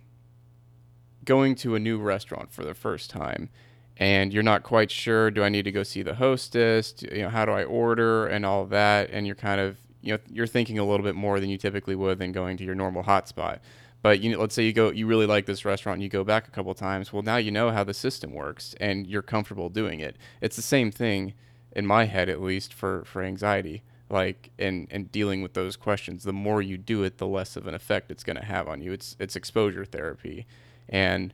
going 1.24 1.56
to 1.56 1.76
a 1.76 1.80
new 1.80 2.00
restaurant 2.00 2.52
for 2.52 2.66
the 2.66 2.74
first 2.74 3.10
time, 3.10 3.50
and 3.98 4.34
you're 4.34 4.44
not 4.44 4.64
quite 4.64 4.92
sure. 4.92 5.32
Do 5.32 5.44
I 5.44 5.50
need 5.50 5.64
to 5.64 5.72
go 5.72 5.84
see 5.84 6.02
the 6.02 6.16
hostess? 6.16 6.96
You 7.02 7.24
know, 7.24 7.30
how 7.30 7.46
do 7.46 7.52
I 7.52 7.64
order 7.64 8.28
and 8.28 8.46
all 8.46 8.66
that? 8.66 9.10
And 9.12 9.26
you're 9.26 9.36
kind 9.36 9.62
of 9.62 9.78
you 10.02 10.14
know 10.14 10.20
you're 10.30 10.48
thinking 10.48 10.80
a 10.80 10.84
little 10.84 11.04
bit 11.04 11.16
more 11.16 11.40
than 11.40 11.50
you 11.50 11.58
typically 11.58 11.96
would 11.96 12.18
than 12.20 12.32
going 12.32 12.58
to 12.58 12.64
your 12.64 12.76
normal 12.76 13.04
hotspot. 13.04 13.60
But 14.02 14.20
you 14.20 14.32
know, 14.32 14.40
let's 14.40 14.56
say 14.56 14.64
you 14.64 14.74
go, 14.74 14.92
you 14.92 15.06
really 15.06 15.28
like 15.28 15.46
this 15.46 15.66
restaurant, 15.66 15.98
and 15.98 16.04
you 16.04 16.10
go 16.10 16.24
back 16.24 16.48
a 16.48 16.52
couple 16.52 16.74
times. 16.74 17.14
Well, 17.14 17.24
now 17.24 17.38
you 17.38 17.52
know 17.52 17.72
how 17.72 17.84
the 17.84 17.94
system 17.94 18.34
works, 18.34 18.76
and 18.80 19.06
you're 19.06 19.22
comfortable 19.22 19.70
doing 19.70 20.00
it. 20.00 20.18
It's 20.42 20.56
the 20.56 20.62
same 20.64 20.92
thing 20.92 21.34
in 21.74 21.86
my 21.86 22.06
head 22.06 22.28
at 22.28 22.42
least 22.42 22.74
for 22.74 23.04
for 23.06 23.22
anxiety 23.22 23.84
like 24.10 24.52
and 24.58 24.88
and 24.90 25.12
dealing 25.12 25.42
with 25.42 25.54
those 25.54 25.76
questions 25.76 26.24
the 26.24 26.34
more 26.34 26.62
you 26.62 26.78
do 26.78 27.04
it 27.04 27.18
the 27.18 27.28
less 27.28 27.56
of 27.58 27.68
an 27.68 27.74
effect 27.74 28.10
it's 28.10 28.24
going 28.24 28.38
to 28.38 28.46
have 28.46 28.68
on 28.68 28.82
you. 28.82 28.92
It's 28.92 29.16
it's 29.20 29.36
exposure 29.36 29.86
therapy. 29.86 30.46
And 30.90 31.34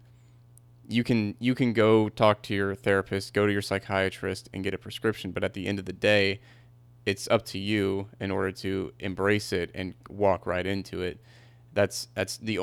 you 0.87 1.03
can 1.03 1.35
you 1.39 1.55
can 1.55 1.73
go 1.73 2.09
talk 2.09 2.41
to 2.43 2.53
your 2.53 2.75
therapist 2.75 3.33
go 3.33 3.45
to 3.45 3.53
your 3.53 3.61
psychiatrist 3.61 4.49
and 4.53 4.63
get 4.63 4.73
a 4.73 4.77
prescription 4.77 5.31
but 5.31 5.41
at 5.41 5.53
the 5.53 5.65
end 5.65 5.79
of 5.79 5.85
the 5.85 5.93
day 5.93 6.41
it's 7.05 7.27
up 7.29 7.45
to 7.45 7.57
you 7.57 8.09
in 8.19 8.31
order 8.31 8.51
to 8.51 8.93
embrace 8.99 9.51
it 9.51 9.71
and 9.73 9.93
walk 10.09 10.45
right 10.45 10.65
into 10.65 11.01
it. 11.01 11.19
That's 11.73 12.07
that's 12.13 12.37
the 12.37 12.61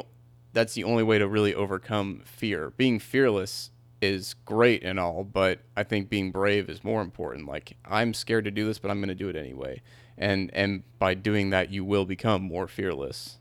that's 0.53 0.75
the 0.75 0.85
only 0.85 1.03
way 1.03 1.19
to 1.19 1.29
really 1.29 1.55
overcome 1.55 2.23
fear. 2.25 2.71
Being 2.77 2.99
fearless 2.99 3.71
is 4.01 4.35
great 4.45 4.83
and 4.83 4.99
all, 4.99 5.25
but 5.25 5.61
I 5.77 5.83
think 5.83 6.09
being 6.09 6.31
brave 6.33 6.69
is 6.71 6.83
more 6.83 7.03
important. 7.03 7.47
Like 7.47 7.77
I'm 7.85 8.15
scared 8.15 8.45
to 8.45 8.51
do 8.51 8.67
this, 8.67 8.79
but 8.79 8.91
I'm 8.91 8.99
going 8.99 9.09
to 9.09 9.15
do 9.15 9.29
it 9.29 9.37
anyway. 9.37 9.83
And 10.17 10.51
and 10.55 10.83
by 10.99 11.15
doing 11.15 11.51
that, 11.51 11.71
you 11.71 11.85
will 11.85 12.05
become 12.05 12.43
more 12.43 12.67
fearless. 12.67 13.39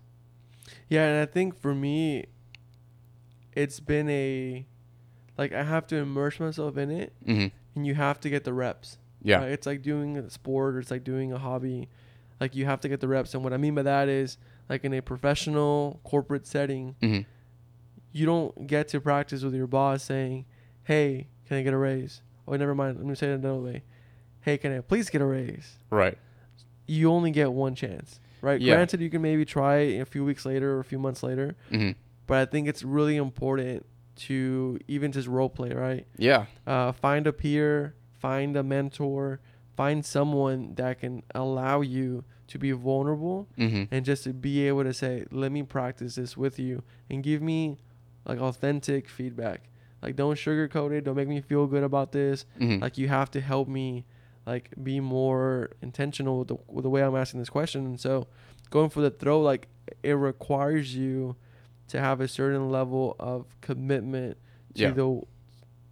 Yeah, 0.87 1.05
and 1.05 1.21
I 1.21 1.25
think 1.31 1.59
for 1.59 1.73
me, 1.75 2.25
it's 3.53 3.79
been 3.79 4.09
a 4.09 4.65
like 5.37 5.53
I 5.53 5.63
have 5.63 5.87
to 5.87 5.97
immerse 5.97 6.39
myself 6.39 6.77
in 6.77 6.91
it, 6.91 7.13
hmm 7.25 7.47
and 7.75 7.85
you 7.85 7.95
have 7.95 8.19
to 8.21 8.29
get 8.29 8.43
the 8.43 8.53
reps. 8.53 8.97
Yeah. 9.21 9.39
right? 9.41 9.51
It's 9.51 9.67
like 9.67 9.81
doing 9.81 10.17
a 10.17 10.29
sport 10.29 10.75
or 10.75 10.79
it's 10.79 10.91
like 10.91 11.03
doing 11.03 11.31
a 11.31 11.37
hobby. 11.37 11.89
Like 12.39 12.55
you 12.55 12.65
have 12.65 12.79
to 12.81 12.89
get 12.89 12.99
the 13.01 13.07
reps. 13.07 13.33
And 13.33 13.43
what 13.43 13.53
I 13.53 13.57
mean 13.57 13.75
by 13.75 13.83
that 13.83 14.07
is 14.09 14.37
like 14.69 14.83
in 14.85 14.93
a 14.93 15.01
professional 15.01 15.99
corporate 16.03 16.47
setting, 16.47 16.95
hmm 17.01 17.19
you 18.11 18.25
don't 18.25 18.67
get 18.67 18.87
to 18.89 19.01
practice 19.01 19.43
with 19.43 19.53
your 19.53 19.67
boss 19.67 20.03
saying, 20.03 20.45
"Hey, 20.83 21.27
can 21.47 21.57
I 21.57 21.61
get 21.63 21.73
a 21.73 21.77
raise?" 21.77 22.21
Oh, 22.47 22.55
never 22.55 22.73
mind. 22.75 22.97
Let 22.97 23.05
me 23.05 23.15
say 23.15 23.31
it 23.31 23.35
another 23.35 23.59
way. 23.59 23.83
Hey, 24.41 24.57
can 24.57 24.75
I 24.75 24.81
please 24.81 25.09
get 25.09 25.21
a 25.21 25.25
raise? 25.25 25.77
Right. 25.89 26.17
You 26.87 27.11
only 27.11 27.29
get 27.31 27.51
one 27.51 27.75
chance, 27.75 28.19
right? 28.41 28.59
Yeah. 28.59 28.73
Granted, 28.75 29.01
you 29.01 29.09
can 29.09 29.21
maybe 29.21 29.45
try 29.45 29.75
a 29.77 30.05
few 30.05 30.25
weeks 30.25 30.45
later 30.45 30.75
or 30.75 30.79
a 30.79 30.83
few 30.83 30.97
months 30.99 31.21
later, 31.23 31.55
hmm 31.69 31.91
but 32.25 32.37
I 32.37 32.45
think 32.45 32.67
it's 32.67 32.83
really 32.83 33.15
important 33.17 33.85
to 34.27 34.79
even 34.87 35.11
just 35.11 35.27
role 35.27 35.49
play, 35.49 35.71
right? 35.71 36.05
Yeah. 36.17 36.45
Uh, 36.67 36.91
find 36.91 37.25
a 37.25 37.33
peer, 37.33 37.95
find 38.19 38.55
a 38.55 38.61
mentor, 38.63 39.39
find 39.75 40.05
someone 40.05 40.75
that 40.75 40.99
can 40.99 41.23
allow 41.33 41.81
you 41.81 42.23
to 42.47 42.57
be 42.59 42.71
vulnerable 42.71 43.47
hmm 43.57 43.83
and 43.91 44.03
just 44.05 44.23
to 44.25 44.33
be 44.33 44.67
able 44.67 44.83
to 44.83 44.93
say, 44.93 45.25
let 45.31 45.51
me 45.51 45.63
practice 45.63 46.15
this 46.15 46.35
with 46.37 46.59
you 46.59 46.83
and 47.09 47.23
give 47.23 47.41
me 47.41 47.77
like 48.25 48.39
authentic 48.39 49.07
feedback. 49.09 49.63
Like 50.01 50.15
don't 50.15 50.35
sugarcoat 50.35 50.91
it. 50.91 51.03
Don't 51.03 51.15
make 51.15 51.27
me 51.27 51.41
feel 51.41 51.67
good 51.67 51.83
about 51.83 52.11
this. 52.11 52.45
hmm 52.57 52.79
Like 52.79 52.97
you 52.97 53.07
have 53.07 53.29
to 53.31 53.41
help 53.41 53.67
me 53.67 54.05
like 54.45 54.69
be 54.81 54.99
more 54.99 55.71
intentional 55.81 56.39
with 56.39 56.47
the, 56.47 56.57
with 56.67 56.83
the 56.83 56.89
way 56.89 57.03
I'm 57.03 57.15
asking 57.15 57.39
this 57.39 57.49
question. 57.49 57.85
And 57.85 57.99
so 57.99 58.27
going 58.69 58.89
for 58.89 59.01
the 59.01 59.09
throw, 59.11 59.41
like 59.41 59.67
it 60.03 60.13
requires 60.13 60.95
you 60.95 61.35
to 61.89 61.99
have 61.99 62.21
a 62.21 62.27
certain 62.27 62.69
level 62.71 63.15
of 63.19 63.45
commitment 63.61 64.37
to 64.75 64.81
Yeah. 64.83 64.91
the 64.91 65.21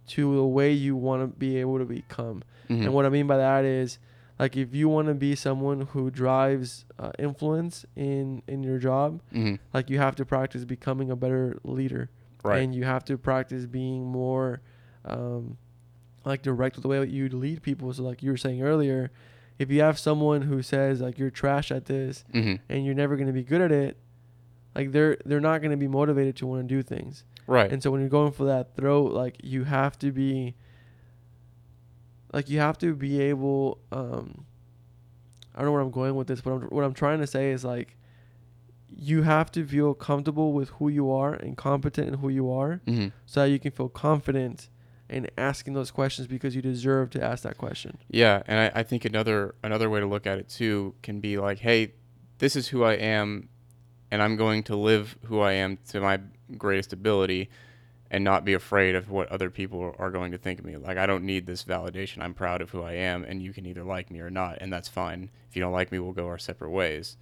to 0.08 0.34
the 0.36 0.44
way 0.46 0.72
you 0.72 0.96
want 0.96 1.20
to 1.22 1.38
be 1.38 1.56
able 1.58 1.78
to 1.78 1.84
become. 1.84 2.42
hmm 2.68 2.82
And 2.84 2.94
what 2.94 3.04
I 3.04 3.10
mean 3.10 3.26
by 3.26 3.36
that 3.36 3.64
is, 3.66 3.98
like, 4.38 4.56
if 4.56 4.74
you 4.74 4.88
want 4.88 5.08
to 5.08 5.14
be 5.14 5.34
someone 5.34 5.82
who 5.82 6.10
drives 6.10 6.86
uh, 6.98 7.10
influence 7.18 7.84
in 7.94 8.42
in 8.46 8.62
your 8.62 8.78
job, 8.78 9.20
hmm 9.32 9.56
like 9.74 9.90
you 9.90 9.98
have 9.98 10.16
to 10.16 10.24
practice 10.24 10.64
becoming 10.64 11.10
a 11.10 11.16
better 11.16 11.58
leader, 11.62 12.08
Right. 12.48 12.62
and 12.62 12.74
you 12.74 12.84
have 12.84 13.04
to 13.06 13.16
practice 13.18 13.66
being 13.66 14.04
more, 14.06 14.60
um, 15.04 15.56
like 16.24 16.42
direct 16.42 16.76
with 16.76 16.82
the 16.82 16.88
way 16.88 16.98
that 16.98 17.10
you 17.10 17.28
lead 17.28 17.62
people. 17.62 17.92
So, 17.92 18.02
like 18.02 18.22
you 18.22 18.30
were 18.30 18.36
saying 18.36 18.62
earlier, 18.62 19.10
if 19.58 19.70
you 19.70 19.80
have 19.80 19.98
someone 19.98 20.42
who 20.42 20.62
says 20.62 21.00
like 21.00 21.18
you're 21.18 21.30
trash 21.30 21.70
at 21.70 21.86
this 21.86 22.24
hmm 22.32 22.54
and 22.68 22.84
you're 22.84 22.94
never 22.94 23.16
going 23.16 23.26
to 23.26 23.32
be 23.32 23.42
good 23.42 23.60
at 23.60 23.72
it, 23.72 23.96
like 24.74 24.92
they're 24.92 25.16
they're 25.24 25.40
not 25.40 25.58
going 25.58 25.70
to 25.72 25.76
be 25.76 25.88
motivated 25.88 26.36
to 26.36 26.46
want 26.46 26.68
to 26.68 26.74
do 26.74 26.82
things. 26.82 27.24
Right. 27.46 27.72
And 27.72 27.82
so 27.82 27.90
when 27.90 28.00
you're 28.00 28.10
going 28.10 28.32
for 28.32 28.44
that 28.44 28.76
throat, 28.76 29.12
like 29.12 29.36
you 29.42 29.64
have 29.64 29.98
to 30.00 30.12
be 30.12 30.54
like 32.32 32.48
you 32.48 32.60
have 32.60 32.78
to 32.78 32.94
be 32.94 33.20
able 33.22 33.78
um 33.92 34.44
I 35.54 35.58
don't 35.60 35.66
know 35.66 35.72
where 35.72 35.80
I'm 35.80 35.90
going 35.90 36.14
with 36.14 36.28
this, 36.28 36.40
but 36.40 36.52
I'm, 36.52 36.60
what 36.68 36.84
I'm 36.84 36.94
trying 36.94 37.18
to 37.20 37.26
say 37.26 37.50
is 37.50 37.64
like 37.64 37.96
you 38.96 39.22
have 39.22 39.50
to 39.52 39.66
feel 39.66 39.94
comfortable 39.94 40.52
with 40.52 40.70
who 40.70 40.88
you 40.88 41.10
are 41.10 41.34
and 41.34 41.56
competent 41.56 42.08
in 42.08 42.14
who 42.14 42.28
you 42.28 42.50
are 42.50 42.80
hmm 42.86 43.08
so 43.26 43.42
that 43.42 43.50
you 43.50 43.58
can 43.58 43.70
feel 43.70 43.88
confident 43.88 44.68
in 45.08 45.26
asking 45.38 45.72
those 45.74 45.90
questions 45.90 46.26
because 46.26 46.54
you 46.54 46.62
deserve 46.62 47.10
to 47.10 47.22
ask 47.22 47.42
that 47.42 47.56
question. 47.56 47.98
Yeah, 48.10 48.42
and 48.46 48.60
I, 48.60 48.80
I 48.80 48.82
think 48.82 49.04
another 49.04 49.54
another 49.62 49.88
way 49.88 50.00
to 50.00 50.06
look 50.06 50.26
at 50.26 50.38
it 50.38 50.48
too 50.48 50.94
can 51.02 51.20
be 51.20 51.38
like, 51.38 51.60
hey, 51.60 51.92
this 52.38 52.54
is 52.56 52.68
who 52.68 52.84
I 52.84 52.94
am, 52.94 53.48
and 54.10 54.22
I'm 54.22 54.36
going 54.36 54.62
to 54.64 54.76
live 54.76 55.16
who 55.24 55.40
I 55.40 55.52
am 55.52 55.78
to 55.90 56.00
my 56.00 56.20
greatest 56.56 56.92
ability, 56.92 57.48
and 58.10 58.22
not 58.22 58.44
be 58.44 58.52
afraid 58.54 58.94
of 58.94 59.10
what 59.10 59.28
other 59.28 59.50
people 59.50 59.94
are 59.98 60.10
going 60.10 60.32
to 60.32 60.38
think 60.38 60.58
of 60.58 60.66
me. 60.66 60.76
Like 60.76 60.98
I 60.98 61.06
don't 61.06 61.24
need 61.24 61.46
this 61.46 61.64
validation. 61.64 62.22
I'm 62.22 62.34
proud 62.34 62.60
of 62.60 62.70
who 62.70 62.82
I 62.82 62.92
am, 62.92 63.24
and 63.24 63.42
you 63.42 63.52
can 63.52 63.64
either 63.66 63.84
like 63.84 64.10
me 64.10 64.20
or 64.20 64.30
not, 64.30 64.58
and 64.60 64.72
that's 64.72 64.88
fine. 64.88 65.30
If 65.48 65.56
you 65.56 65.62
don't 65.62 65.72
like 65.72 65.90
me, 65.90 65.98
we'll 65.98 66.12
go 66.12 66.26
our 66.26 66.38
separate 66.38 66.70
ways. 66.70 67.16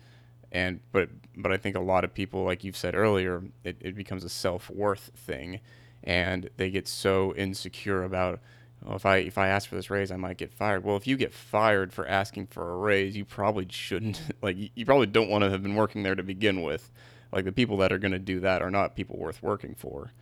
And 0.56 0.80
but 0.90 1.10
but 1.36 1.52
I 1.52 1.58
think 1.58 1.76
a 1.76 1.80
lot 1.80 2.02
of 2.04 2.14
people, 2.14 2.42
like 2.44 2.64
you've 2.64 2.76
said 2.78 2.94
earlier, 2.94 3.42
it, 3.62 3.76
it 3.80 3.94
becomes 3.94 4.24
a 4.24 4.28
self 4.30 4.70
worth 4.70 5.10
thing, 5.14 5.60
and 6.02 6.48
they 6.56 6.70
get 6.70 6.88
so 6.88 7.34
insecure 7.34 8.02
about 8.04 8.40
well, 8.82 8.96
if 8.96 9.04
I 9.04 9.16
if 9.18 9.36
I 9.36 9.48
ask 9.48 9.68
for 9.68 9.74
this 9.76 9.90
raise, 9.90 10.10
I 10.10 10.16
might 10.16 10.38
get 10.38 10.52
fired. 10.54 10.82
Well, 10.82 10.96
if 10.96 11.06
you 11.06 11.16
get 11.18 11.34
fired 11.34 11.92
for 11.92 12.06
asking 12.08 12.46
for 12.46 12.70
a 12.72 12.76
raise, 12.76 13.16
you 13.16 13.24
probably 13.26 13.66
shouldn't. 13.68 14.20
Like 14.42 14.56
you, 14.74 14.86
probably 14.86 15.06
don't 15.08 15.28
want 15.28 15.44
to 15.44 15.50
have 15.50 15.62
been 15.62 15.74
working 15.74 16.02
there 16.04 16.14
to 16.14 16.22
begin 16.22 16.62
with. 16.62 16.90
Like 17.32 17.44
the 17.44 17.52
people 17.52 17.76
that 17.78 17.92
are 17.92 17.98
going 17.98 18.12
to 18.12 18.18
do 18.18 18.40
that 18.40 18.62
are 18.62 18.70
not 18.70 18.94
people 18.96 19.18
worth 19.18 19.42
working 19.42 19.74
for. 19.74 20.12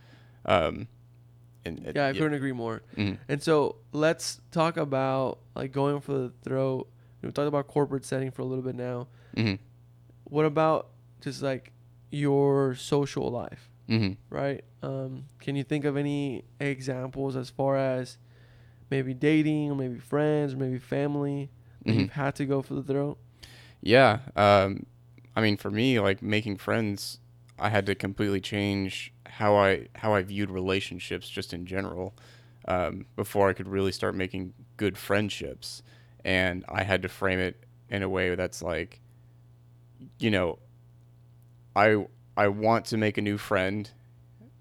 Um, 0.45 0.87
and 1.63 1.79
it- 1.85 1.95
Yeah, 1.95 2.07
I 2.07 2.13
couldn't 2.13 2.33
agree 2.33 2.51
more. 2.51 2.81
mhm, 2.97 3.17
And 3.29 3.41
so 3.41 3.77
let's 3.93 4.41
talk 4.51 4.75
about 4.75 5.39
like 5.55 5.71
going 5.71 6.01
for 6.01 6.13
the 6.13 6.33
throat. 6.43 6.89
We 7.21 7.31
talked 7.31 7.47
about 7.47 7.67
corporate 7.67 8.03
setting 8.05 8.31
for 8.31 8.41
a 8.41 8.45
little 8.45 8.63
bit 8.63 8.75
now. 8.75 9.07
mhm, 9.35 9.59
What 10.25 10.45
about 10.45 10.89
just 11.21 11.41
like 11.41 11.71
your 12.11 12.75
social 12.75 13.29
life, 13.31 13.69
mhm. 13.89 14.17
right? 14.29 14.63
Um, 14.81 15.25
can 15.39 15.55
you 15.55 15.63
think 15.63 15.85
of 15.85 15.97
any 15.97 16.43
examples 16.59 17.35
as 17.35 17.49
far 17.49 17.77
as 17.77 18.17
maybe 18.91 19.13
dating, 19.13 19.71
or 19.71 19.75
maybe 19.75 19.99
friends, 19.99 20.53
or 20.53 20.57
maybe 20.57 20.77
family 20.79 21.49
that 21.85 21.93
Mhm. 21.93 21.99
you've 22.01 22.09
had 22.11 22.35
to 22.35 22.45
go 22.45 22.61
for 22.61 22.75
the 22.75 22.83
throw? 22.83 23.17
Yeah. 23.81 24.19
Um, 24.35 24.85
I 25.35 25.41
mean, 25.41 25.57
for 25.57 25.69
me, 25.71 25.99
like 25.99 26.21
making 26.21 26.57
friends, 26.57 27.19
I 27.59 27.69
had 27.69 27.85
to 27.87 27.95
completely 27.95 28.41
change 28.41 29.13
how 29.27 29.55
I 29.55 29.87
how 29.95 30.13
I 30.13 30.21
viewed 30.23 30.49
relationships 30.49 31.29
just 31.29 31.53
in 31.53 31.65
general 31.65 32.13
um, 32.67 33.05
before 33.15 33.49
I 33.49 33.53
could 33.53 33.67
really 33.67 33.91
start 33.91 34.15
making 34.15 34.53
good 34.77 34.97
friendships, 34.97 35.83
and 36.23 36.63
I 36.69 36.83
had 36.83 37.01
to 37.03 37.09
frame 37.09 37.39
it 37.39 37.63
in 37.89 38.01
a 38.01 38.09
way 38.09 38.33
that's 38.35 38.61
like, 38.61 39.01
you 40.19 40.31
know, 40.31 40.59
I 41.75 42.05
I 42.37 42.47
want 42.47 42.85
to 42.85 42.97
make 42.97 43.17
a 43.17 43.21
new 43.21 43.37
friend, 43.37 43.89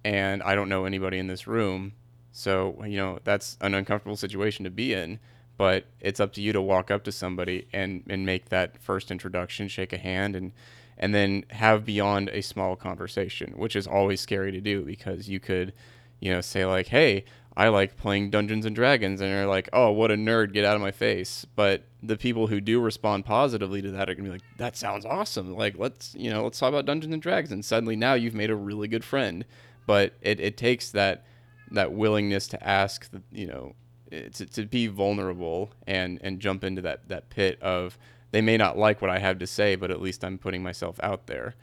and 0.04 0.42
I 0.42 0.54
don't 0.54 0.68
know 0.68 0.84
anybody 0.84 1.18
in 1.18 1.26
this 1.26 1.46
room, 1.46 1.92
so 2.32 2.82
you 2.86 2.96
know 2.96 3.18
that's 3.24 3.56
an 3.60 3.74
uncomfortable 3.74 4.16
situation 4.16 4.64
to 4.64 4.70
be 4.70 4.92
in 4.92 5.18
but 5.56 5.84
it's 6.00 6.20
up 6.20 6.32
to 6.32 6.40
you 6.40 6.52
to 6.52 6.60
walk 6.60 6.90
up 6.90 7.04
to 7.04 7.12
somebody 7.12 7.66
and, 7.72 8.02
and 8.08 8.26
make 8.26 8.48
that 8.48 8.76
first 8.82 9.10
introduction, 9.10 9.68
shake 9.68 9.92
a 9.92 9.98
hand, 9.98 10.34
and 10.36 10.52
and 10.96 11.12
then 11.14 11.44
have 11.50 11.84
beyond 11.84 12.28
a 12.28 12.40
small 12.40 12.76
conversation, 12.76 13.52
which 13.56 13.74
is 13.74 13.86
always 13.86 14.20
scary 14.20 14.52
to 14.52 14.60
do 14.60 14.82
because 14.82 15.28
you 15.28 15.40
could, 15.40 15.72
you 16.20 16.32
know, 16.32 16.40
say 16.40 16.64
like, 16.64 16.86
"Hey, 16.86 17.24
I 17.56 17.68
like 17.68 17.96
playing 17.96 18.30
Dungeons 18.30 18.66
and 18.66 18.74
Dragons," 18.74 19.20
and 19.20 19.30
you're 19.30 19.46
like, 19.46 19.68
"Oh, 19.72 19.90
what 19.92 20.10
a 20.10 20.16
nerd! 20.16 20.52
Get 20.52 20.64
out 20.64 20.74
of 20.74 20.82
my 20.82 20.90
face!" 20.90 21.46
But 21.54 21.84
the 22.02 22.16
people 22.16 22.48
who 22.48 22.60
do 22.60 22.80
respond 22.80 23.24
positively 23.24 23.80
to 23.82 23.90
that 23.92 24.10
are 24.10 24.14
gonna 24.14 24.28
be 24.28 24.32
like, 24.32 24.56
"That 24.56 24.76
sounds 24.76 25.04
awesome! 25.04 25.54
Like, 25.54 25.78
let's 25.78 26.14
you 26.18 26.30
know, 26.30 26.44
let's 26.44 26.58
talk 26.58 26.68
about 26.68 26.86
Dungeons 26.86 27.12
and 27.12 27.22
Dragons." 27.22 27.52
And 27.52 27.64
suddenly 27.64 27.96
now 27.96 28.14
you've 28.14 28.34
made 28.34 28.50
a 28.50 28.56
really 28.56 28.88
good 28.88 29.04
friend. 29.04 29.44
But 29.86 30.14
it, 30.20 30.40
it 30.40 30.56
takes 30.56 30.90
that 30.90 31.24
that 31.70 31.92
willingness 31.92 32.48
to 32.48 32.66
ask, 32.66 33.08
you 33.30 33.46
know, 33.46 33.74
to, 34.10 34.46
to 34.46 34.64
be 34.64 34.86
vulnerable 34.86 35.72
and 35.86 36.18
and 36.22 36.40
jump 36.40 36.64
into 36.64 36.82
that 36.82 37.08
that 37.08 37.30
pit 37.30 37.60
of 37.62 37.98
they 38.32 38.40
may 38.40 38.56
not 38.56 38.76
like 38.76 39.00
what 39.00 39.10
I 39.10 39.18
have 39.20 39.38
to 39.38 39.46
say, 39.46 39.76
but 39.76 39.92
at 39.92 40.02
least 40.02 40.24
I'm 40.24 40.38
putting 40.38 40.62
myself 40.62 40.98
out 41.02 41.28
there. 41.28 41.54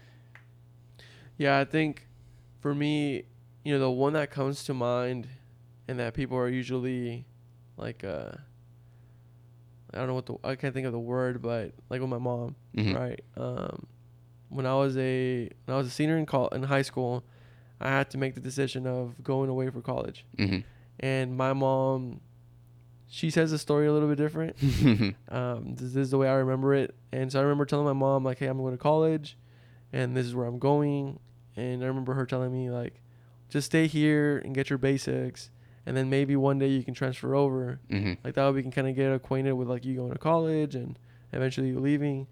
Yeah, 1.38 1.60
I 1.60 1.66
think 1.66 2.08
for 2.62 2.74
me, 2.74 3.24
you 3.66 3.74
know, 3.74 3.80
the 3.80 3.92
one 3.92 4.14
that 4.14 4.32
comes 4.32 4.64
to 4.66 4.74
mind 4.74 5.28
and 5.92 6.00
that 6.00 6.14
people 6.14 6.38
are 6.38 6.50
usually 6.50 7.26
like 7.78 8.04
uh 8.04 8.32
I 9.94 9.98
don't 9.98 10.08
know 10.08 10.14
what 10.14 10.26
the 10.26 10.36
I 10.44 10.56
can't 10.56 10.74
think 10.74 10.88
of 10.88 10.94
the 10.94 11.00
word, 11.00 11.42
but 11.42 11.74
like 11.90 12.00
with 12.02 12.10
my 12.10 12.18
mom, 12.18 12.56
Mhm. 12.76 12.96
right? 12.96 13.22
Um 13.38 13.86
when 14.50 14.66
I 14.66 14.74
was 14.76 14.98
a 14.98 15.50
when 15.66 15.76
I 15.76 15.78
was 15.78 15.88
a 15.88 15.92
senior 15.92 16.18
in 16.18 16.26
col- 16.26 16.48
in 16.50 16.64
high 16.64 16.82
school, 16.82 17.24
I 17.80 17.90
had 17.90 18.10
to 18.12 18.18
make 18.18 18.36
the 18.36 18.42
decision 18.42 18.88
of 18.88 19.22
going 19.24 19.50
away 19.50 19.70
for 19.70 19.82
college. 19.82 20.26
hmm 20.38 20.60
And 21.00 21.36
my 21.38 21.54
mom 21.54 22.22
she 23.14 23.30
says 23.30 23.52
the 23.52 23.58
story 23.58 23.88
a 23.88 23.92
little 23.94 24.08
bit 24.08 24.18
different. 24.18 24.56
Um, 25.30 25.76
this, 25.76 25.92
this 25.94 26.04
is 26.08 26.12
the 26.12 26.18
way 26.18 26.28
I 26.30 26.34
remember 26.36 26.74
it. 26.74 26.96
And 27.12 27.30
so 27.32 27.40
I 27.40 27.42
remember 27.44 27.66
telling 27.66 27.86
my 27.86 27.94
mom, 27.94 28.24
like, 28.24 28.40
hey, 28.40 28.48
I'm 28.48 28.58
going 28.58 28.72
to 28.74 28.78
college 28.78 29.38
and 29.94 30.16
this 30.16 30.26
is 30.26 30.34
where 30.36 30.46
I'm 30.46 30.60
going. 30.60 31.20
And 31.58 31.84
I 31.84 31.88
remember 31.88 32.14
her 32.14 32.26
telling 32.26 32.52
me, 32.54 32.70
like, 32.70 33.02
just 33.50 33.66
stay 33.68 33.88
here 33.88 34.38
and 34.40 34.56
get 34.56 34.70
your 34.70 34.78
basics. 34.78 35.52
And 35.86 35.98
then 35.98 36.10
maybe 36.10 36.36
one 36.36 36.60
day 36.60 36.68
you 36.68 36.84
can 36.84 36.94
transfer 36.94 37.34
over. 37.36 37.80
hmm 37.90 38.14
Like, 38.24 38.36
that 38.36 38.46
way 38.46 38.52
we 38.52 38.62
can 38.62 38.72
kind 38.72 38.88
of 38.88 38.96
get 38.96 39.12
acquainted 39.12 39.54
with, 39.54 39.68
like, 39.68 39.84
you 39.86 39.96
going 39.96 40.12
to 40.14 40.20
college 40.20 40.76
and 40.76 40.98
eventually 41.34 41.70
you 41.70 41.80
leaving. 41.80 42.28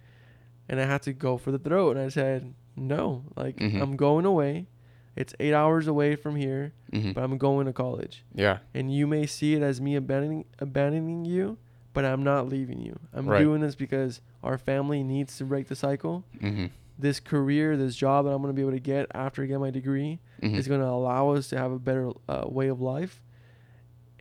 And 0.68 0.80
I 0.80 0.86
had 0.86 1.02
to 1.04 1.14
go 1.14 1.38
for 1.38 1.52
the 1.52 1.58
throat. 1.60 1.98
And 1.98 2.06
I 2.06 2.10
said, 2.10 2.54
no, 2.76 3.24
like, 3.36 3.56
Mhm. 3.58 3.82
I'm 3.82 3.96
going 3.96 4.26
away. 4.26 4.68
It's 5.16 5.34
eight 5.40 5.54
hours 5.54 5.88
away 5.88 6.16
from 6.16 6.36
here, 6.36 6.74
hmm 6.94 7.12
but 7.12 7.24
I'm 7.24 7.38
going 7.38 7.66
to 7.66 7.74
college 7.74 8.24
Yeah. 8.34 8.60
and 8.74 8.94
you 8.94 9.06
may 9.08 9.26
see 9.26 9.54
it 9.56 9.62
as 9.62 9.82
me 9.82 9.96
abandoning 9.96 10.46
abandoning 10.60 11.26
you, 11.26 11.58
but 11.94 12.06
I'm 12.06 12.24
not 12.24 12.48
leaving 12.48 12.80
you. 12.80 12.98
I'm 13.14 13.26
Right. 13.28 13.40
doing 13.42 13.60
this 13.62 13.76
because 13.76 14.22
our 14.44 14.58
family 14.58 15.04
needs 15.04 15.36
to 15.40 15.44
break 15.44 15.68
the 15.68 15.76
cycle. 15.76 16.24
hmm 16.40 16.68
This 16.98 17.20
career, 17.20 17.76
this 17.76 17.96
job 17.96 18.26
that 18.26 18.32
I'm 18.32 18.42
going 18.42 18.54
to 18.54 18.56
be 18.56 18.62
able 18.62 18.72
to 18.74 18.80
get 18.80 19.08
after 19.14 19.42
I 19.44 19.48
get 19.48 19.60
my 19.60 19.72
degree 19.72 20.20
hmm 20.42 20.56
is 20.58 20.68
going 20.70 20.80
to 20.82 20.88
allow 20.88 21.30
us 21.32 21.48
to 21.50 21.58
have 21.58 21.72
a 21.74 21.80
better 21.80 22.12
uh, 22.30 22.46
way 22.48 22.68
of 22.70 22.80
life. 22.80 23.22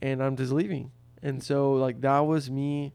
And 0.00 0.22
I'm 0.22 0.36
just 0.36 0.52
leaving. 0.52 0.90
And 1.22 1.42
so 1.42 1.72
like 1.74 2.00
that 2.02 2.20
was 2.20 2.50
me 2.50 2.92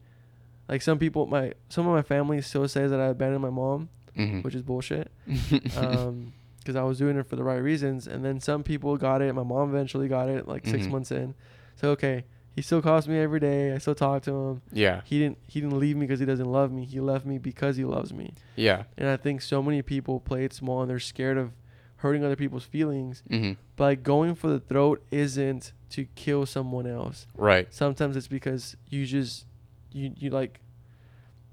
like 0.69 0.81
some 0.81 0.97
people 0.97 1.27
my 1.27 1.53
some 1.69 1.85
of 1.87 1.93
my 1.93 2.01
family 2.01 2.41
still 2.41 2.67
says 2.67 2.91
that 2.91 2.99
I 2.99 3.07
abandoned 3.07 3.41
my 3.41 3.49
mom, 3.49 3.89
hmm 4.15 4.41
which 4.41 4.55
is 4.55 4.61
bullshit. 4.61 5.11
Um 5.77 6.33
because 6.59 6.77
I 6.77 6.83
was 6.83 6.97
doing 6.97 7.17
it 7.17 7.25
for 7.27 7.35
the 7.35 7.43
right 7.43 7.57
reasons. 7.61 8.07
And 8.07 8.23
then 8.23 8.39
some 8.39 8.63
people 8.63 8.95
got 8.95 9.21
it. 9.21 9.33
My 9.35 9.43
mom 9.43 9.69
eventually 9.69 10.07
got 10.07 10.29
it, 10.29 10.47
like 10.47 10.65
6 10.65 10.85
Mhm. 10.87 10.91
months 10.91 11.11
in. 11.11 11.35
So 11.75 11.89
okay, 11.89 12.23
he 12.55 12.61
still 12.61 12.81
calls 12.81 13.05
me 13.07 13.19
every 13.19 13.41
day. 13.41 13.73
I 13.73 13.79
still 13.79 13.95
talk 13.95 14.23
to 14.23 14.31
him. 14.31 14.61
Yeah. 14.71 15.01
He 15.03 15.19
didn't 15.19 15.39
he 15.47 15.59
didn't 15.59 15.77
leave 15.79 15.97
me 15.97 16.05
because 16.05 16.21
he 16.21 16.25
doesn't 16.25 16.49
love 16.49 16.71
me. 16.71 16.85
He 16.85 17.01
left 17.01 17.25
me 17.25 17.37
because 17.37 17.75
he 17.75 17.83
loves 17.83 18.13
me. 18.13 18.33
Yeah. 18.55 18.83
And 18.97 19.09
I 19.09 19.17
think 19.17 19.41
so 19.41 19.61
many 19.61 19.81
people 19.81 20.21
play 20.21 20.45
it 20.45 20.53
small 20.53 20.81
and 20.81 20.89
they're 20.89 20.99
scared 20.99 21.37
of 21.37 21.51
hurting 21.97 22.23
other 22.23 22.35
people's 22.37 22.63
feelings. 22.65 23.23
hmm 23.29 23.53
But 23.75 23.83
like 23.83 24.03
going 24.03 24.35
for 24.35 24.47
the 24.47 24.59
throat 24.61 25.03
isn't 25.11 25.73
to 25.93 26.05
kill 26.15 26.45
someone 26.45 26.87
else. 26.87 27.27
Right. 27.37 27.71
Sometimes 27.73 28.17
it's 28.17 28.27
because 28.27 28.75
you 28.89 29.05
just 29.05 29.45
you 29.91 30.11
you 30.17 30.29
like 30.31 30.59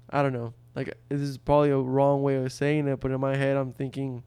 I 0.09 0.21
don't 0.23 0.33
know. 0.33 0.53
Like 0.75 0.97
this 1.09 1.21
is 1.21 1.37
probably 1.37 1.69
a 1.69 1.77
wrong 1.77 2.23
way 2.23 2.35
of 2.35 2.51
saying 2.51 2.87
it, 2.87 2.99
but 2.99 3.11
in 3.11 3.19
my 3.19 3.35
head 3.35 3.55
I'm 3.55 3.71
thinking 3.71 4.23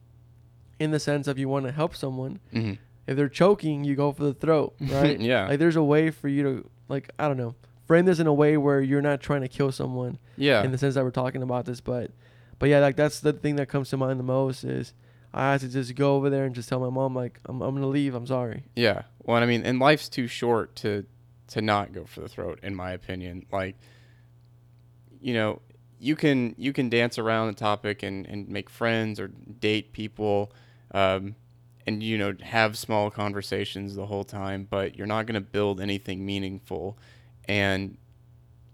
in 0.79 0.91
the 0.91 0.99
sense 0.99 1.27
of 1.27 1.37
you 1.37 1.49
want 1.49 1.65
to 1.65 1.71
help 1.71 1.95
someone. 1.95 2.39
hmm 2.51 2.73
If 3.07 3.17
they're 3.17 3.29
choking, 3.29 3.83
you 3.83 3.95
go 3.95 4.11
for 4.13 4.23
the 4.23 4.33
throat, 4.33 4.75
right? 4.79 5.19
yeah. 5.19 5.47
Like 5.47 5.59
there's 5.59 5.75
a 5.75 5.83
way 5.83 6.11
for 6.11 6.29
you 6.29 6.43
to 6.43 6.69
like 6.87 7.09
I 7.19 7.27
don't 7.27 7.37
know. 7.37 7.55
Frame 7.85 8.05
this 8.05 8.19
in 8.19 8.25
a 8.25 8.33
way 8.33 8.57
where 8.57 8.81
you're 8.81 9.01
not 9.01 9.19
trying 9.21 9.41
to 9.41 9.47
kill 9.47 9.71
someone 9.71 10.17
yeah. 10.37 10.63
in 10.63 10.71
the 10.71 10.77
sense 10.77 10.95
that 10.95 11.03
we're 11.03 11.11
talking 11.11 11.43
about 11.43 11.65
this, 11.65 11.81
but 11.81 12.11
but 12.57 12.69
yeah, 12.69 12.79
like 12.79 12.95
that's 12.95 13.19
the 13.19 13.33
thing 13.33 13.57
that 13.57 13.67
comes 13.67 13.89
to 13.89 13.97
mind 13.97 14.17
the 14.19 14.23
most 14.23 14.63
is 14.63 14.93
I 15.35 15.51
had 15.51 15.61
to 15.61 15.67
just 15.67 15.93
go 15.95 16.15
over 16.15 16.29
there 16.29 16.45
and 16.45 16.55
just 16.55 16.69
tell 16.69 16.79
my 16.79 16.89
mom 16.89 17.13
like 17.13 17.41
I'm 17.45 17.61
I'm 17.61 17.75
gonna 17.75 17.87
leave. 17.87 18.15
I'm 18.15 18.25
sorry. 18.25 18.63
Yeah. 18.75 19.03
Well, 19.23 19.43
I 19.43 19.45
mean, 19.45 19.63
and 19.63 19.79
life's 19.79 20.07
too 20.07 20.27
short 20.27 20.77
to 20.77 21.05
to 21.49 21.61
not 21.61 21.91
go 21.91 22.05
for 22.05 22.21
the 22.21 22.29
throat, 22.29 22.59
in 22.63 22.73
my 22.73 22.91
opinion. 22.91 23.45
Like, 23.51 23.75
you 25.19 25.33
know, 25.33 25.61
you 25.99 26.15
can 26.15 26.55
you 26.57 26.71
can 26.71 26.87
dance 26.87 27.19
around 27.19 27.47
the 27.47 27.53
topic 27.53 28.01
and 28.01 28.25
and 28.25 28.47
make 28.47 28.69
friends 28.69 29.19
or 29.19 29.27
date 29.27 29.91
people, 29.91 30.53
um, 30.91 31.35
and 31.85 32.01
you 32.01 32.17
know 32.17 32.33
have 32.41 32.77
small 32.77 33.11
conversations 33.11 33.93
the 33.93 34.05
whole 34.05 34.23
time, 34.23 34.65
but 34.69 34.97
you're 34.97 35.05
not 35.05 35.27
to 35.27 35.41
build 35.41 35.81
anything 35.81 36.25
meaningful. 36.25 36.97
And 37.47 37.97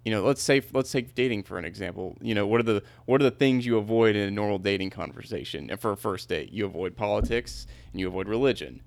you 0.03 0.12
know, 0.12 0.24
let's 0.24 0.41
say 0.41 0.62
let's 0.74 0.91
take 0.91 1.13
dating 1.13 1.43
for 1.43 1.58
an 1.58 1.65
example. 1.65 2.17
You 2.22 2.34
know, 2.34 2.48
what 2.48 2.60
are 2.60 2.63
the 2.63 2.84
what 3.05 3.22
are 3.22 3.24
the 3.24 3.31
things 3.31 3.65
you 3.65 3.77
avoid 3.77 4.15
in 4.15 4.27
a 4.27 4.31
normal 4.31 4.58
dating 4.58 4.89
conversation? 4.89 5.70
And 5.70 5.79
for 5.79 5.91
a 5.91 5.98
first 5.98 6.29
date, 6.29 6.51
you 6.51 6.65
avoid 6.65 6.96
politics 6.96 7.67
and 7.91 8.00
you 8.00 8.08
avoid 8.08 8.27
religion. 8.27 8.81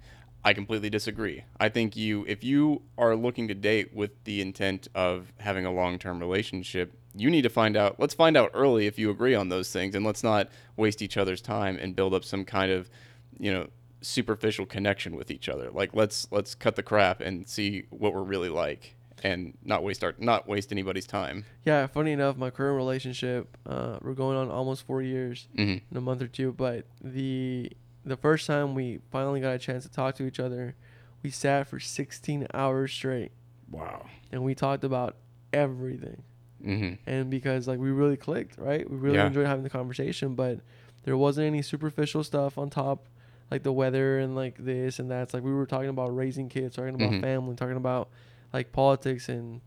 I 0.45 0.53
completely 0.53 0.91
disagree. 0.91 1.45
I 1.59 1.69
think 1.69 1.97
you 1.97 2.25
if 2.27 2.43
you 2.43 2.83
are 2.99 3.15
looking 3.15 3.49
to 3.49 3.55
date 3.55 3.95
with 3.95 4.11
the 4.25 4.41
intent 4.41 4.89
of 4.95 5.33
having 5.39 5.65
a 5.65 5.73
long-term 5.73 6.19
relationship, 6.19 6.93
you 7.15 7.31
need 7.31 7.43
to 7.43 7.49
find 7.49 7.77
out 7.77 8.01
let's 8.01 8.15
find 8.15 8.37
out 8.37 8.51
early 8.53 8.87
if 8.87 8.99
you 8.99 9.11
agree 9.11 9.37
on 9.37 9.49
those 9.49 9.73
things 9.73 9.95
and 9.95 10.05
let's 10.05 10.25
not 10.25 10.49
waste 10.77 11.01
each 11.01 11.17
other's 11.17 11.41
time 11.41 11.79
and 11.81 11.95
build 11.95 12.13
up 12.13 12.25
some 12.25 12.45
kind 12.45 12.73
of, 12.73 12.91
you 13.39 13.53
know, 13.53 13.69
superficial 14.03 14.67
connection 14.67 15.15
with 15.15 15.31
each 15.31 15.49
other. 15.49 15.71
Like 15.71 15.95
let's 15.95 16.27
let's 16.33 16.57
cut 16.57 16.75
the 16.75 16.83
crap 16.83 17.21
and 17.21 17.49
see 17.49 17.85
what 17.91 18.13
we're 18.13 18.23
really 18.23 18.49
like 18.49 18.97
and 19.23 19.57
not 19.65 19.83
waste 19.83 20.03
our 20.05 20.15
not 20.19 20.49
waste 20.49 20.73
anybody's 20.73 21.07
time. 21.07 21.45
Yeah, 21.65 21.87
funny 21.87 22.13
enough, 22.13 22.37
my 22.37 22.51
current 22.51 22.77
relationship, 22.77 23.57
uh, 23.67 23.99
we're 24.03 24.15
going 24.15 24.37
on 24.37 24.51
almost 24.51 24.87
four 24.87 25.03
years 25.03 25.49
Mhm. 25.57 25.81
in 25.91 25.97
a 25.97 26.01
month 26.01 26.23
or 26.23 26.27
two. 26.27 26.53
But 26.53 26.87
the 27.03 27.71
the 28.05 28.17
first 28.17 28.47
time 28.47 28.75
we 28.75 29.01
finally 29.11 29.41
got 29.41 29.55
a 29.55 29.59
chance 29.59 29.85
to 29.85 29.91
talk 29.91 30.15
to 30.17 30.25
each 30.27 30.39
other, 30.41 30.75
we 31.23 31.31
sat 31.31 31.67
for 31.67 31.81
16 31.81 32.47
hours 32.53 32.93
straight 32.93 33.33
Wow. 33.71 34.05
and 34.31 34.45
we 34.45 34.55
talked 34.55 34.85
about 34.85 35.17
everything. 35.55 36.23
Mhm. 36.63 36.99
And 37.07 37.31
because 37.31 37.67
like 37.67 37.79
we 37.79 37.91
really 37.91 38.17
clicked, 38.19 38.59
right? 38.59 38.89
We 38.89 38.97
really 38.97 39.17
Yeah. 39.17 39.27
enjoyed 39.27 39.47
having 39.47 39.63
the 39.65 39.71
conversation, 39.71 40.35
but 40.35 40.61
there 41.05 41.17
wasn't 41.17 41.47
any 41.47 41.63
superficial 41.63 42.25
stuff 42.25 42.59
on 42.59 42.69
top, 42.71 43.07
like 43.51 43.63
the 43.63 43.73
weather 43.73 44.19
and 44.19 44.35
like 44.35 44.57
this 44.59 44.99
and 44.99 45.11
that. 45.11 45.23
It's 45.23 45.35
like 45.35 45.43
we 45.43 45.53
were 45.53 45.67
talking 45.67 45.89
about 45.89 46.15
raising 46.15 46.49
kids, 46.49 46.77
talking 46.77 46.95
about 46.95 47.13
Mhm. 47.13 47.21
family, 47.23 47.57
talking 47.57 47.77
about 47.77 48.09
like 48.55 48.73
politics 48.73 49.29
and 49.29 49.61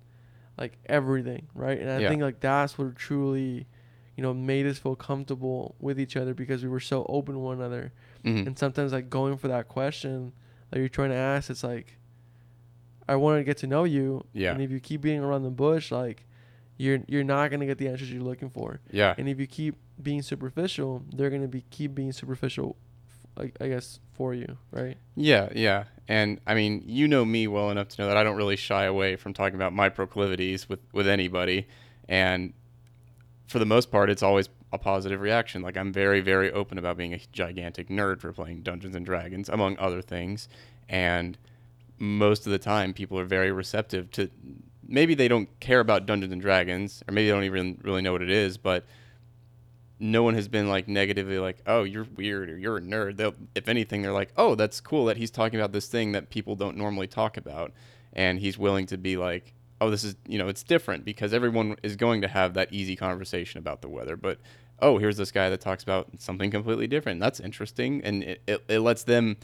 like 0.58 0.80
everything, 0.88 1.48
right? 1.54 1.80
And 1.80 1.92
I 1.92 2.00
Yeah. 2.00 2.10
think 2.10 2.22
like 2.24 2.40
that's 2.40 2.78
what 2.80 2.96
truly, 2.96 3.68
you 4.16 4.24
know, 4.24 4.34
made 4.34 4.66
us 4.66 4.80
feel 4.80 4.96
comfortable 4.96 5.76
with 5.80 6.00
each 6.00 6.16
other 6.18 6.34
because 6.34 6.64
we 6.64 6.70
were 6.70 6.80
so 6.80 7.06
open 7.08 7.36
to 7.36 7.40
one 7.40 7.58
another. 7.58 7.92
Mhm. 8.24 8.48
And 8.48 8.58
sometimes 8.58 8.92
like 8.94 9.10
going 9.12 9.38
for 9.38 9.48
that 9.50 9.68
question 9.68 10.32
that 10.72 10.80
you're 10.80 10.90
trying 10.90 11.10
to 11.12 11.16
ask, 11.16 11.50
it's 11.52 11.64
like, 11.64 11.98
I 13.08 13.16
want 13.18 13.40
to 13.40 13.44
get 13.44 13.58
to 13.58 13.68
know 13.68 13.84
you. 13.84 14.26
Yeah. 14.34 14.52
And 14.54 14.62
if 14.62 14.72
you 14.72 14.80
keep 14.80 15.02
beating 15.02 15.22
around 15.24 15.44
the 15.44 15.50
bush, 15.52 15.92
like, 15.92 16.26
you're 16.78 17.00
you're 17.08 17.24
not 17.24 17.50
gonna 17.52 17.66
get 17.66 17.78
the 17.78 17.88
answers 17.88 18.12
you're 18.12 18.22
looking 18.22 18.50
for. 18.50 18.80
Yeah. 18.92 19.16
And 19.18 19.28
if 19.30 19.40
you 19.40 19.48
keep 19.48 19.76
being 20.02 20.22
superficial, 20.22 21.04
they're 21.16 21.30
gonna 21.30 21.48
be 21.48 21.62
keep 21.70 21.94
being 21.96 22.12
superficial, 22.12 22.76
I, 23.38 23.52
I 23.62 23.68
guess 23.68 24.00
for 24.14 24.34
you, 24.34 24.58
right? 24.72 24.98
Yeah, 25.16 25.50
yeah. 25.54 25.86
And 26.08 26.40
I 26.48 26.56
mean, 26.56 26.84
you 26.86 27.08
know 27.08 27.24
me 27.26 27.48
well 27.48 27.70
enough 27.70 27.90
to 27.90 28.02
know 28.02 28.08
that 28.08 28.18
I 28.18 28.24
don't 28.24 28.38
really 28.38 28.56
shy 28.56 28.86
away 28.86 29.16
from 29.16 29.34
talking 29.34 29.56
about 29.56 29.74
my 29.74 29.90
proclivities 29.90 30.68
with 30.68 30.80
with 30.94 31.08
anybody. 31.08 31.68
And 32.08 32.54
for 33.48 33.60
the 33.60 33.66
most 33.66 33.92
part, 33.92 34.10
it's 34.10 34.24
always 34.24 34.50
a 34.74 34.78
positive 34.78 35.22
reaction. 35.22 35.62
Like 35.62 35.78
I'm 35.78 35.94
very 35.94 36.22
very 36.22 36.52
open 36.52 36.78
about 36.78 36.98
being 36.98 37.14
a 37.14 37.20
gigantic 37.32 37.90
nerd 37.90 38.22
for 38.22 38.32
playing 38.34 38.62
Dungeons 38.62 38.96
and 38.96 39.06
Dragons 39.06 39.50
among 39.50 39.78
other 39.78 40.02
things. 40.02 40.48
And 40.90 41.38
most 42.00 42.46
of 42.46 42.52
the 42.52 42.60
time 42.60 42.94
people 42.94 43.20
are 43.20 43.26
very 43.26 43.52
receptive 43.52 44.12
to 44.12 44.30
maybe 44.88 45.16
they 45.16 45.28
don't 45.28 45.50
care 45.60 45.80
about 45.80 46.06
Dungeons 46.06 46.32
and 46.32 46.42
Dragons 46.42 47.04
or 47.08 47.14
maybe 47.14 47.28
they 47.28 47.34
don't 47.34 47.44
even 47.44 47.80
really 47.84 48.02
know 48.02 48.14
what 48.14 48.22
it 48.22 48.30
is, 48.30 48.58
but 48.58 48.86
no 50.00 50.24
one 50.24 50.36
has 50.36 50.48
been 50.48 50.68
like 50.68 50.88
negatively 50.88 51.40
like, 51.40 51.62
"Oh, 51.66 51.84
you're 51.84 52.08
weird" 52.16 52.50
or 52.50 52.58
"You're 52.58 52.78
a 52.78 52.82
nerd." 52.82 53.18
They'll, 53.18 53.36
if 53.56 53.68
anything, 53.68 54.02
they're 54.02 54.12
like, 54.14 54.32
"Oh, 54.38 54.56
that's 54.56 54.80
cool 54.82 55.06
that 55.06 55.18
he's 55.18 55.32
talking 55.32 55.60
about 55.60 55.72
this 55.72 55.88
thing 55.88 56.12
that 56.12 56.30
people 56.30 56.56
don't 56.56 56.78
normally 56.78 57.08
talk 57.08 57.38
about," 57.38 57.74
and 58.14 58.40
he's 58.40 58.58
willing 58.58 58.86
to 58.88 58.98
be 58.98 59.18
like, 59.18 59.54
"Oh, 59.82 59.90
this 59.90 60.04
is 60.04 60.16
you 60.28 60.38
know, 60.38 60.48
it's 60.48 60.64
different 60.64 61.06
because 61.06 61.34
everyone 61.34 61.78
is 61.84 61.96
going 61.96 62.22
to 62.22 62.28
have 62.28 62.54
that 62.54 62.72
easy 62.72 62.96
conversation 62.96 63.60
about 63.60 63.82
the 63.82 63.90
weather, 63.90 64.16
but 64.18 64.40
oh, 64.80 65.00
here's 65.00 65.18
this 65.18 65.32
guy 65.32 65.50
that 65.50 65.60
talks 65.62 65.82
about 65.82 66.08
something 66.20 66.52
completely 66.52 66.86
different. 66.86 67.20
That's 67.20 67.40
interesting, 67.40 68.02
and 68.04 68.24
it, 68.24 68.42
it, 68.48 68.64
it 68.68 68.80
lets 68.80 69.04
them 69.04 69.38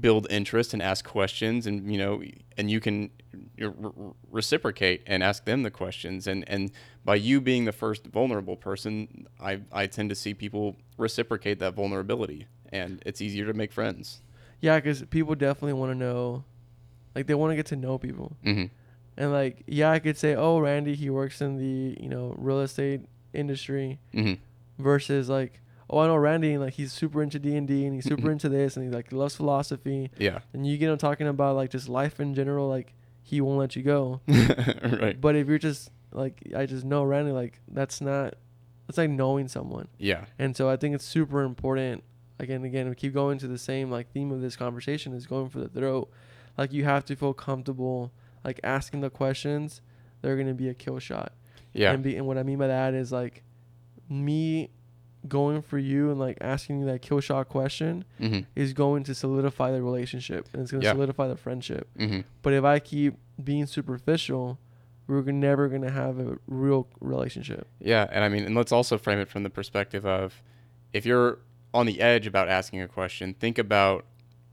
build 0.00 0.26
interest 0.30 0.72
and 0.72 0.82
ask 0.82 1.04
questions 1.04 1.66
and 1.66 1.90
you 1.92 1.98
know 1.98 2.22
and 2.56 2.70
you 2.70 2.80
can 2.80 3.10
reciprocate 4.30 5.02
and 5.06 5.22
ask 5.22 5.44
them 5.44 5.62
the 5.62 5.70
questions 5.70 6.26
and 6.26 6.44
and 6.48 6.70
by 7.04 7.14
you 7.14 7.40
being 7.40 7.64
the 7.64 7.72
first 7.72 8.06
vulnerable 8.06 8.56
person 8.56 9.26
i 9.40 9.60
i 9.72 9.86
tend 9.86 10.08
to 10.10 10.14
see 10.14 10.34
people 10.34 10.76
reciprocate 10.98 11.58
that 11.58 11.74
vulnerability 11.74 12.46
and 12.72 13.02
it's 13.06 13.20
easier 13.20 13.46
to 13.46 13.52
make 13.54 13.72
friends 13.72 14.20
Yeah, 14.60 14.76
because 14.78 15.02
people 15.10 15.34
definitely 15.34 15.74
want 15.74 15.92
to 15.92 15.98
know, 15.98 16.44
like 17.14 17.26
they 17.26 17.34
want 17.34 17.50
to 17.52 17.56
get 17.56 17.66
to 17.66 17.76
know 17.76 17.98
people. 17.98 18.36
mm-hmm. 18.44 18.66
And 19.16 19.30
like, 19.30 19.62
yeah, 19.66 19.90
I 19.92 19.98
could 20.00 20.16
say, 20.18 20.34
oh, 20.34 20.58
Randy, 20.58 20.94
he 20.96 21.08
works 21.10 21.40
in 21.40 21.56
the 21.58 21.96
you 22.02 22.08
know 22.08 22.34
real 22.38 22.60
estate 22.60 23.02
industry, 23.32 23.98
Mm-hmm. 24.14 24.42
versus 24.82 25.28
like, 25.28 25.60
oh, 25.88 25.98
I 26.00 26.06
know 26.08 26.16
Randy, 26.16 26.54
and 26.54 26.62
like 26.64 26.74
he's 26.74 26.92
super 26.92 27.22
into 27.22 27.38
D 27.38 27.54
and 27.56 27.68
D, 27.68 27.84
and 27.86 27.94
he's 27.94 28.06
super 28.08 28.30
into 28.30 28.48
this, 28.48 28.76
and 28.76 28.84
he 28.86 28.90
like 28.90 29.12
loves 29.12 29.36
philosophy. 29.36 30.10
yeah 30.18 30.38
And 30.54 30.66
you 30.66 30.78
get 30.78 30.88
him 30.90 30.98
talking 30.98 31.28
about 31.28 31.54
like 31.54 31.70
just 31.70 31.88
life 31.88 32.18
in 32.18 32.34
general, 32.34 32.66
like 32.68 32.94
he 33.24 33.40
won't 33.40 33.58
let 33.58 33.74
you 33.74 33.82
go. 33.82 34.20
right 34.28 35.18
But 35.18 35.34
if 35.34 35.48
you're 35.48 35.58
just 35.58 35.90
like, 36.12 36.42
I 36.54 36.66
just 36.66 36.84
know 36.84 37.02
Randy, 37.02 37.32
like 37.32 37.58
that's 37.66 38.00
not, 38.00 38.34
that's 38.86 38.98
like 38.98 39.10
knowing 39.10 39.48
someone. 39.48 39.88
yeah 39.98 40.26
And 40.38 40.54
so 40.54 40.68
I 40.68 40.76
think 40.76 40.94
it's 40.94 41.06
super 41.06 41.42
important. 41.42 42.04
Again, 42.38 42.64
again, 42.64 42.88
we 42.88 42.94
keep 42.94 43.14
going 43.14 43.38
to 43.38 43.48
the 43.48 43.58
same 43.58 43.90
like 43.90 44.12
theme 44.12 44.30
of 44.30 44.42
this 44.42 44.56
conversation 44.56 45.14
is 45.14 45.26
going 45.26 45.48
for 45.48 45.58
the 45.58 45.68
throat. 45.68 46.10
Like 46.58 46.72
you 46.72 46.84
have 46.84 47.04
to 47.06 47.16
feel 47.16 47.32
comfortable, 47.32 48.12
like 48.44 48.60
asking 48.62 49.00
the 49.00 49.10
questions. 49.10 49.80
They're 50.20 50.36
gonna 50.36 50.54
be 50.54 50.68
a 50.68 50.74
kill 50.74 50.98
shot. 50.98 51.32
yeah 51.72 51.92
And, 51.92 52.02
be, 52.02 52.16
and 52.16 52.26
what 52.26 52.36
I 52.36 52.42
mean 52.42 52.58
by 52.58 52.66
that 52.66 52.92
is 52.92 53.10
like 53.10 53.42
me 54.08 54.70
going 55.26 55.62
for 55.62 55.78
you 55.78 56.10
and 56.10 56.18
like 56.18 56.36
asking 56.40 56.80
you 56.80 56.86
that 56.86 57.00
kill 57.02 57.20
shot 57.20 57.48
question 57.48 58.04
mm-hmm. 58.20 58.40
is 58.54 58.72
going 58.72 59.04
to 59.04 59.14
solidify 59.14 59.70
the 59.70 59.82
relationship 59.82 60.48
and 60.52 60.62
it's 60.62 60.70
gonna 60.70 60.84
Yeah. 60.84 60.92
solidify 60.92 61.28
the 61.28 61.36
friendship. 61.36 61.88
Mm-hmm. 61.98 62.20
But 62.42 62.52
if 62.52 62.64
I 62.64 62.78
keep 62.78 63.14
being 63.42 63.66
superficial, 63.66 64.58
we're 65.06 65.22
never 65.22 65.68
gonna 65.68 65.90
have 65.90 66.18
a 66.18 66.38
real 66.46 66.88
relationship. 67.00 67.66
Yeah, 67.78 68.06
and 68.10 68.24
I 68.24 68.28
mean, 68.28 68.44
and 68.44 68.54
let's 68.54 68.72
also 68.72 68.98
frame 68.98 69.18
it 69.18 69.28
from 69.28 69.42
the 69.42 69.50
perspective 69.50 70.04
of 70.04 70.42
if 70.92 71.04
you're 71.06 71.38
on 71.72 71.86
the 71.86 72.00
edge 72.00 72.26
about 72.26 72.48
asking 72.48 72.80
a 72.80 72.88
question, 72.88 73.34
think 73.34 73.58
about 73.58 74.04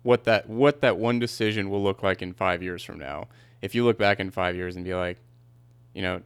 what 0.03 0.23
that 0.23 0.49
what 0.49 0.81
that 0.81 0.97
one 0.97 1.19
decision 1.19 1.69
will 1.69 1.83
look 1.83 2.01
like 2.01 2.21
in 2.21 2.33
5 2.33 2.63
years 2.63 2.83
from 2.83 2.97
now. 2.97 3.27
If 3.61 3.75
you 3.75 3.85
look 3.85 3.97
back 3.97 4.19
in 4.19 4.31
5 4.31 4.55
years 4.55 4.75
and 4.75 4.83
be 4.83 4.95
like, 4.95 5.19
you 5.93 6.01
know, 6.01 6.21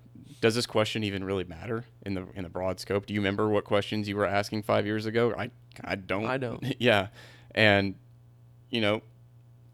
does 0.45 0.53
this 0.53 0.67
question 0.67 1.03
even 1.03 1.23
really 1.23 1.43
matter 1.43 1.85
in 2.05 2.13
the 2.13 2.27
in 2.35 2.43
the 2.43 2.49
broad 2.49 2.79
scope? 2.79 3.07
Do 3.07 3.15
you 3.15 3.19
remember 3.19 3.49
what 3.49 3.65
questions 3.65 4.07
you 4.07 4.15
were 4.15 4.27
asking 4.27 4.61
5 4.61 4.85
years 4.85 5.07
ago? 5.07 5.33
I 5.35 5.49
I 5.83 5.95
don't. 5.95 6.27
I 6.27 6.37
don't. 6.37 6.63
yeah. 6.79 7.07
And 7.55 7.95
you 8.69 8.79
know, 8.79 9.01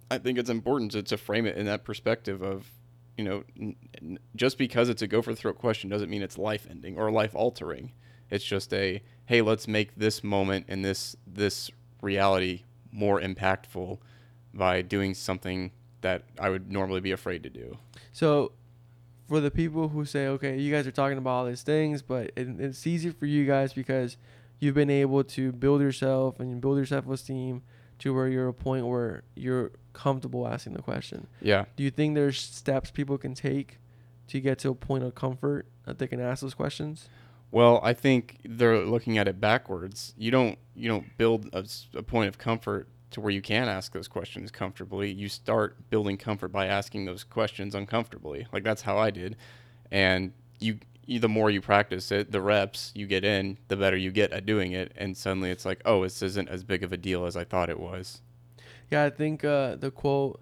I 0.10 0.18
think 0.18 0.38
it's 0.40 0.50
important 0.50 0.92
to, 0.92 1.04
to 1.04 1.18
frame 1.18 1.46
it 1.46 1.58
in 1.58 1.66
that 1.66 1.84
perspective 1.84 2.42
of, 2.42 2.70
you 3.18 3.26
know, 3.26 3.44
n- 3.60 3.76
n- 4.02 4.20
just 4.34 4.58
because 4.58 4.88
it's 4.88 5.02
a 5.02 5.08
go 5.08 5.22
for 5.22 5.32
the 5.32 5.36
throat 5.36 5.58
question 5.58 5.90
doesn't 5.90 6.10
mean 6.10 6.22
it's 6.22 6.38
life 6.38 6.66
ending 6.70 6.98
or 6.98 7.12
life 7.12 7.36
altering. 7.36 7.92
It's 8.30 8.46
just 8.46 8.74
a 8.74 9.04
hey, 9.26 9.42
let's 9.42 9.68
make 9.68 9.98
this 9.98 10.24
moment 10.24 10.68
and 10.70 10.86
this 10.86 11.18
this 11.28 11.70
reality 12.02 12.64
more 12.94 13.20
impactful 13.20 13.98
by 14.54 14.82
doing 14.82 15.16
something 15.16 15.72
that 16.00 16.24
I 16.40 16.50
would 16.50 16.72
normally 16.72 17.02
be 17.02 17.12
afraid 17.12 17.44
to 17.44 17.50
do. 17.50 17.78
So, 18.14 18.54
for 19.32 19.40
the 19.40 19.50
people 19.50 19.88
who 19.88 20.04
say, 20.04 20.28
okay, 20.28 20.60
you 20.60 20.70
guys 20.74 20.86
are 20.86 20.92
talking 20.92 21.18
about 21.18 21.30
all 21.30 21.46
these 21.46 21.62
things, 21.64 22.02
but 22.02 22.34
it, 22.36 22.50
it's 22.60 22.86
easy 22.86 23.12
for 23.12 23.26
you 23.26 23.46
guys 23.46 23.72
because 23.72 24.18
you've 24.60 24.76
been 24.76 24.90
able 24.90 25.24
to 25.24 25.54
build 25.54 25.80
yourself 25.80 26.42
and 26.42 26.60
build 26.60 26.76
your 26.76 26.86
self 26.86 27.08
esteem 27.08 27.62
to 28.00 28.14
where 28.14 28.28
you're 28.28 28.50
a 28.50 28.54
point 28.54 28.86
where 28.86 29.24
you're 29.34 29.72
comfortable 29.94 30.46
asking 30.46 30.74
the 30.74 30.82
question. 30.82 31.28
Yeah. 31.42 31.64
Do 31.78 31.84
you 31.86 31.92
think 31.92 32.14
there's 32.14 32.42
steps 32.42 32.92
people 32.92 33.18
can 33.18 33.34
take 33.34 33.80
to 34.28 34.42
get 34.42 34.60
to 34.60 34.70
a 34.72 34.76
point 34.76 35.06
of 35.06 35.16
comfort 35.16 35.66
that 35.86 35.98
they 35.98 36.08
can 36.08 36.20
ask 36.20 36.42
those 36.42 36.54
questions? 36.54 37.08
Well, 37.52 37.80
I 37.84 37.94
think 37.94 38.40
they're 38.44 38.84
looking 38.84 39.18
at 39.18 39.30
it 39.30 39.40
backwards. 39.40 40.14
You 40.18 40.32
don't 40.32 40.60
you 40.76 40.90
don't 40.90 41.18
build 41.18 41.50
a 41.54 42.04
point 42.04 42.28
of 42.28 42.38
comfort 42.38 42.90
to 43.12 43.22
where 43.22 43.32
you 43.32 43.42
can 43.42 43.68
ask 43.68 43.92
those 43.94 44.08
questions 44.08 44.52
comfortably. 44.52 45.12
You 45.12 45.30
start 45.30 45.90
building 45.90 46.18
comfort 46.18 46.50
by 46.50 46.66
asking 46.68 47.06
those 47.06 47.24
questions 47.24 47.76
uncomfortably. 47.76 48.48
Like 48.52 48.64
that's 48.64 48.82
how 48.82 48.98
I 48.98 49.12
did. 49.12 49.36
And 49.92 50.34
you, 50.60 50.80
you 51.06 51.20
the 51.20 51.30
more 51.30 51.50
you 51.50 51.62
practice 51.62 52.12
it, 52.12 52.32
the 52.32 52.42
reps 52.42 52.92
you 52.96 53.08
get 53.08 53.24
in, 53.26 53.58
the 53.68 53.76
better 53.76 53.98
you 53.98 54.12
get 54.12 54.32
at 54.32 54.46
doing 54.46 54.72
it. 54.72 54.94
And 54.96 55.16
suddenly 55.16 55.52
it's 55.52 55.66
like, 55.66 55.82
oh, 55.86 56.04
this 56.04 56.22
isn't 56.22 56.48
as 56.50 56.64
big 56.64 56.84
of 56.84 56.92
a 56.94 56.98
deal 56.98 57.26
as 57.26 57.36
I 57.36 57.44
thought 57.44 57.70
it 57.70 57.80
was. 57.80 58.22
Yeah, 58.90 59.04
I 59.06 59.10
think 59.10 59.44
uh, 59.44 59.76
the 59.76 59.92
quote, 59.92 60.42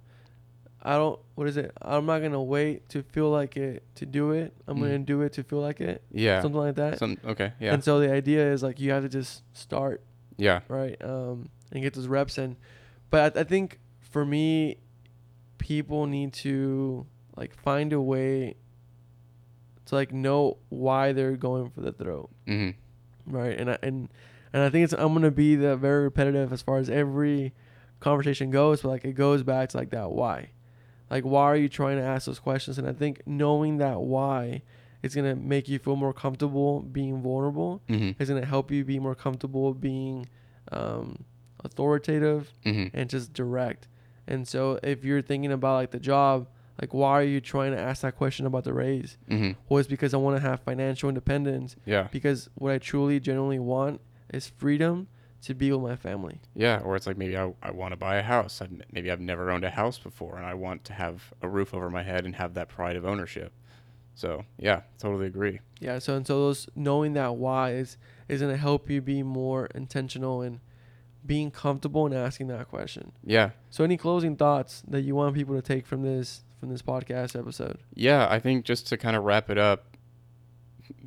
I 0.81 0.93
don't, 0.93 1.19
what 1.35 1.47
is 1.47 1.57
it? 1.57 1.71
I'm 1.81 2.05
not 2.05 2.19
going 2.19 2.31
to 2.31 2.39
wait 2.39 2.87
to 2.89 3.03
feel 3.03 3.29
like 3.29 3.57
it 3.57 3.83
to 3.95 4.05
do 4.05 4.31
it. 4.31 4.53
I'm 4.67 4.77
Mhm. 4.77 4.79
going 4.79 4.91
to 4.91 4.99
do 4.99 5.21
it 5.23 5.33
to 5.33 5.43
feel 5.43 5.59
like 5.59 5.81
it. 5.81 6.03
Yeah. 6.11 6.41
Something 6.41 6.61
like 6.61 6.75
that. 6.75 6.99
Some 6.99 7.17
okay. 7.25 7.51
Yeah. 7.59 7.73
And 7.73 7.83
so 7.83 7.99
the 7.99 8.11
idea 8.13 8.51
is 8.53 8.63
like 8.63 8.79
you 8.79 8.91
have 8.91 9.03
to 9.03 9.09
just 9.09 9.43
start, 9.57 10.01
yeah. 10.37 10.61
right? 10.69 10.95
Um, 11.03 11.49
and 11.71 11.81
get 11.83 11.93
those 11.93 12.07
reps 12.07 12.37
in. 12.37 12.55
But 13.09 13.37
I, 13.37 13.41
I 13.41 13.43
think 13.43 13.79
for 13.99 14.25
me, 14.25 14.77
people 15.57 16.07
need 16.07 16.33
to 16.33 17.05
like 17.35 17.53
find 17.55 17.93
a 17.93 18.01
way 18.01 18.55
to 19.85 19.95
like 19.95 20.11
know 20.11 20.57
why 20.69 21.11
they're 21.13 21.35
going 21.37 21.69
for 21.69 21.81
the 21.81 21.91
throat. 21.91 22.29
hmm 22.47 22.69
right 23.25 23.59
and 23.59 23.71
I, 23.71 23.77
and 23.83 24.09
and 24.53 24.63
I 24.63 24.69
think 24.69 24.85
it's 24.85 24.93
I'm 24.93 25.13
gonna 25.13 25.31
be 25.31 25.55
the 25.55 25.75
very 25.75 26.03
repetitive 26.03 26.51
as 26.51 26.61
far 26.61 26.77
as 26.77 26.89
every 26.89 27.53
conversation 27.99 28.49
goes, 28.49 28.81
but 28.81 28.89
like 28.89 29.05
it 29.05 29.13
goes 29.13 29.43
back 29.43 29.69
to 29.69 29.77
like 29.77 29.91
that 29.91 30.11
why, 30.11 30.49
like 31.09 31.23
why 31.23 31.43
are 31.43 31.55
you 31.55 31.69
trying 31.69 31.97
to 31.97 32.03
ask 32.03 32.25
those 32.25 32.39
questions? 32.39 32.77
And 32.77 32.87
I 32.87 32.93
think 32.93 33.21
knowing 33.25 33.77
that 33.77 34.01
why 34.01 34.61
is 35.03 35.15
gonna 35.15 35.35
make 35.35 35.67
you 35.69 35.79
feel 35.79 35.95
more 35.95 36.13
comfortable 36.13 36.81
being 36.81 37.21
vulnerable. 37.21 37.81
hmm 37.87 38.11
It's 38.19 38.29
gonna 38.29 38.45
help 38.45 38.71
you 38.71 38.83
be 38.83 38.99
more 38.99 39.15
comfortable 39.15 39.73
being 39.73 40.27
um, 40.71 41.23
authoritative 41.63 42.51
hmm 42.63 42.87
and 42.93 43.09
just 43.09 43.33
direct. 43.33 43.87
And 44.27 44.47
so 44.47 44.79
if 44.83 45.03
you're 45.03 45.21
thinking 45.21 45.51
about 45.51 45.75
like 45.75 45.91
the 45.91 45.99
job, 45.99 46.47
like 46.81 46.93
why 46.93 47.11
are 47.19 47.23
you 47.23 47.41
trying 47.41 47.71
to 47.71 47.79
ask 47.79 48.01
that 48.03 48.15
question 48.15 48.45
about 48.45 48.63
the 48.63 48.73
raise? 48.73 49.17
hmm 49.27 49.51
Well, 49.67 49.79
it's 49.79 49.89
because 49.89 50.13
I 50.13 50.17
want 50.17 50.37
to 50.37 50.41
have 50.41 50.61
financial 50.61 51.09
independence 51.09 51.75
Yeah. 51.85 52.07
because 52.11 52.49
what 52.55 52.71
I 52.71 52.77
truly 52.77 53.19
genuinely 53.19 53.59
want 53.59 54.01
is 54.33 54.47
freedom 54.47 55.07
to 55.41 55.53
be 55.53 55.71
with 55.71 55.81
my 55.81 55.95
family. 55.95 56.41
Yeah, 56.53 56.79
or 56.83 56.95
it's 56.97 57.07
like 57.07 57.17
maybe 57.17 57.37
I, 57.37 57.53
I 57.63 57.71
want 57.71 57.93
to 57.93 57.97
buy 57.97 58.17
a 58.17 58.21
house. 58.23 58.61
I've, 58.61 58.71
maybe 58.91 59.09
I've 59.09 59.21
never 59.21 59.51
owned 59.51 59.63
a 59.63 59.69
house 59.69 59.97
before, 59.97 60.35
and 60.37 60.45
I 60.45 60.53
want 60.53 60.83
to 60.85 60.93
have 60.93 61.33
a 61.41 61.47
roof 61.47 61.73
over 61.73 61.89
my 61.89 62.03
head 62.03 62.25
and 62.25 62.35
have 62.35 62.53
that 62.55 62.67
pride 62.67 62.97
of 62.97 63.05
ownership. 63.05 63.53
So 64.15 64.43
yeah, 64.57 64.81
totally 64.97 65.27
agree. 65.27 65.61
Yeah. 65.79 65.99
So 65.99 66.15
and 66.17 66.27
so 66.27 66.39
those 66.41 66.67
knowing 66.75 67.13
that 67.13 67.35
why 67.37 67.71
is 67.71 67.97
is 68.27 68.41
gonna 68.41 68.57
help 68.57 68.89
you 68.89 69.01
be 69.01 69.23
more 69.23 69.67
intentional 69.67 70.41
and 70.41 70.59
being 71.29 71.51
comfortable 71.51 72.05
and 72.07 72.13
asking 72.15 72.47
that 72.47 72.67
question. 72.67 73.11
Yeah, 73.23 73.51
So 73.69 73.83
any 73.83 73.97
closing 73.97 74.35
thoughts 74.35 74.81
that 74.87 75.01
you 75.01 75.13
want 75.15 75.35
people 75.35 75.55
to 75.55 75.61
take 75.61 75.85
from 75.85 76.01
this 76.01 76.43
from 76.59 76.69
this 76.69 76.81
podcast 76.81 77.39
episode? 77.39 77.77
yeah. 77.93 78.27
I 78.29 78.39
think 78.39 78.65
just 78.65 78.87
to 78.87 78.97
kind 78.97 79.15
of 79.15 79.23
wrap 79.23 79.49
it 79.49 79.57
up, 79.57 79.95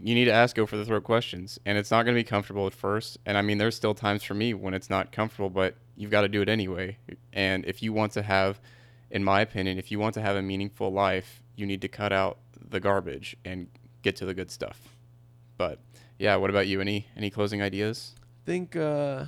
you 0.01 0.15
need 0.15 0.27
to 0.27 0.33
ask 0.33 0.55
go 0.57 0.65
for 0.65 0.77
the 0.77 0.85
throat 0.85 1.05
questions, 1.05 1.59
and 1.67 1.77
it's 1.77 1.91
not 1.91 2.05
going 2.05 2.15
to 2.15 2.19
be 2.19 2.25
comfortable 2.25 2.67
at 2.69 2.73
first. 2.73 3.19
And 3.27 3.37
I 3.37 3.43
mean, 3.43 3.59
there's 3.59 3.75
still 3.77 3.95
times 3.95 4.23
for 4.23 4.35
me 4.35 4.55
when 4.55 4.75
it's 4.75 4.89
not 4.89 5.11
comfortable, 5.13 5.51
but 5.51 5.75
you've 5.97 6.11
got 6.13 6.23
to 6.23 6.29
do 6.29 6.41
it 6.41 6.49
anyway. 6.49 6.97
And 7.33 7.65
if 7.67 7.83
you 7.83 7.93
want 7.93 8.13
to 8.13 8.23
have, 8.23 8.61
in 9.11 9.25
my 9.25 9.41
opinion, 9.41 9.77
if 9.79 9.91
you 9.91 9.99
want 9.99 10.15
to 10.15 10.23
have 10.23 10.37
a 10.37 10.43
meaningful 10.43 10.91
life, 10.93 11.43
you 11.57 11.67
need 11.67 11.81
to 11.83 11.89
cut 11.89 12.13
out 12.13 12.39
the 12.71 12.79
garbage 12.81 13.37
and 13.45 13.67
get 14.03 14.15
to 14.17 14.25
the 14.25 14.35
good 14.35 14.51
stuff. 14.51 14.79
But 15.59 15.81
yeah, 16.19 16.37
what 16.37 16.49
about 16.51 16.67
you? 16.69 16.81
Any 16.81 17.07
any 17.17 17.29
closing 17.29 17.61
ideas? 17.61 18.15
I 18.45 18.47
think 18.47 18.75
uh, 18.77 19.25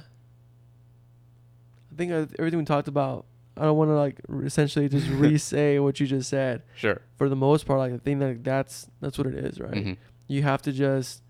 I 1.95 1.97
think 1.97 2.13
uh, 2.13 2.27
everything 2.39 2.59
we 2.59 2.65
talked 2.65 2.89
about. 2.89 3.25
I 3.57 3.63
don't 3.63 3.77
want 3.77 3.91
to 3.91 3.95
like 3.95 4.21
essentially 4.45 4.89
just 4.89 5.09
re-say 5.25 5.79
what 5.79 6.01
you 6.01 6.07
just 6.09 6.29
said. 6.29 6.63
Sure. 6.77 7.01
For 7.17 7.29
the 7.29 7.37
most 7.37 7.67
part, 7.67 7.79
like 7.79 7.93
I 7.93 7.99
think 7.99 8.19
that 8.21 8.43
that's 8.43 8.89
that's 9.01 9.17
what 9.17 9.29
it 9.29 9.35
is, 9.35 9.61
right? 9.61 9.73
Mhm. 9.75 9.97
you 10.27 10.43
have 10.43 10.63
to 10.63 10.73
just 10.73 11.23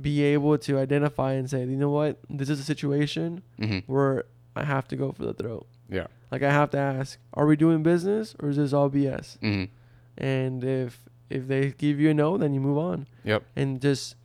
be 0.00 0.22
able 0.22 0.56
to 0.56 0.78
identify 0.78 1.32
and 1.32 1.50
say, 1.50 1.60
you 1.60 1.76
know 1.76 1.90
what, 1.90 2.18
this 2.28 2.48
is 2.48 2.60
a 2.60 2.62
situation 2.64 3.42
Mhm. 3.58 3.84
where 3.86 4.24
I 4.56 4.64
have 4.64 4.86
to 4.88 4.96
go 4.96 5.12
for 5.12 5.24
the 5.24 5.34
throat. 5.34 5.66
Yeah. 5.88 6.06
Like 6.30 6.42
I 6.42 6.50
have 6.50 6.70
to 6.70 6.78
ask, 6.78 7.18
are 7.34 7.46
we 7.46 7.56
doing 7.56 7.82
business 7.82 8.34
or 8.38 8.48
is 8.50 8.56
this 8.56 8.72
all 8.72 8.88
BS? 8.88 9.38
Mhm. 9.42 9.68
And 10.18 10.64
if 10.64 11.08
if 11.28 11.46
they 11.46 11.70
give 11.72 12.00
you 12.00 12.10
a 12.10 12.14
no, 12.14 12.36
then 12.38 12.52
you 12.54 12.60
move 12.60 12.78
on. 12.78 13.06
Yep. 13.24 13.44
And 13.54 13.80
just, 13.80 14.16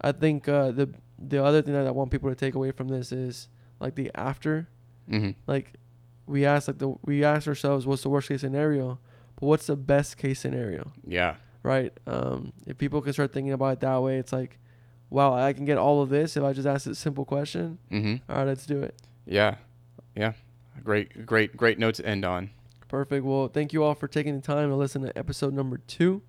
I 0.00 0.12
think 0.12 0.48
uh, 0.48 0.70
the 0.70 0.88
the 1.18 1.42
other 1.44 1.60
thing 1.62 1.74
that 1.74 1.86
I 1.86 1.90
want 1.90 2.10
people 2.10 2.30
to 2.30 2.36
take 2.36 2.54
away 2.54 2.70
from 2.70 2.88
this 2.88 3.12
is 3.12 3.48
like 3.80 3.94
the 3.96 4.10
after. 4.14 4.68
Mhm. 5.10 5.34
Like 5.46 5.72
we 6.26 6.44
ask 6.46 6.68
like 6.68 6.78
the 6.78 6.94
we 7.04 7.24
ask 7.24 7.48
ourselves, 7.48 7.86
what's 7.86 8.02
the 8.02 8.08
worst 8.10 8.28
case 8.28 8.42
scenario? 8.42 8.98
But 9.40 9.46
what's 9.46 9.66
the 9.66 9.76
best 9.76 10.16
case 10.16 10.38
scenario? 10.40 10.92
Yeah. 11.06 11.36
right? 11.62 11.92
Um, 12.06 12.52
if 12.66 12.78
people 12.78 13.02
can 13.02 13.12
start 13.12 13.32
thinking 13.34 13.52
about 13.52 13.74
it 13.74 13.80
that 13.80 14.02
way, 14.02 14.16
it's 14.18 14.32
like, 14.32 14.58
wow, 15.10 15.34
I 15.34 15.52
can 15.52 15.66
get 15.66 15.76
all 15.76 16.00
of 16.00 16.08
this 16.08 16.34
if 16.36 16.42
I 16.42 16.54
just 16.54 16.66
ask 16.66 16.86
a 16.86 16.94
simple 16.94 17.26
question. 17.26 17.76
Mhm. 17.90 18.22
All 18.30 18.36
right, 18.36 18.46
let's 18.46 18.64
do 18.64 18.80
it. 18.82 18.94
Yeah. 19.26 19.56
Yeah. 20.16 20.32
Great 20.82 21.26
great 21.26 21.56
great 21.56 21.78
note 21.78 21.96
to 21.96 22.06
end 22.06 22.24
on. 22.24 22.48
Perfect. 22.88 23.24
Well, 23.26 23.48
thank 23.48 23.72
you 23.74 23.82
all 23.84 23.94
for 23.94 24.08
taking 24.08 24.34
the 24.34 24.40
time 24.40 24.68
to 24.70 24.74
listen 24.76 25.02
to 25.02 25.16
episode 25.18 25.52
number 25.52 25.78
two. 25.86 26.22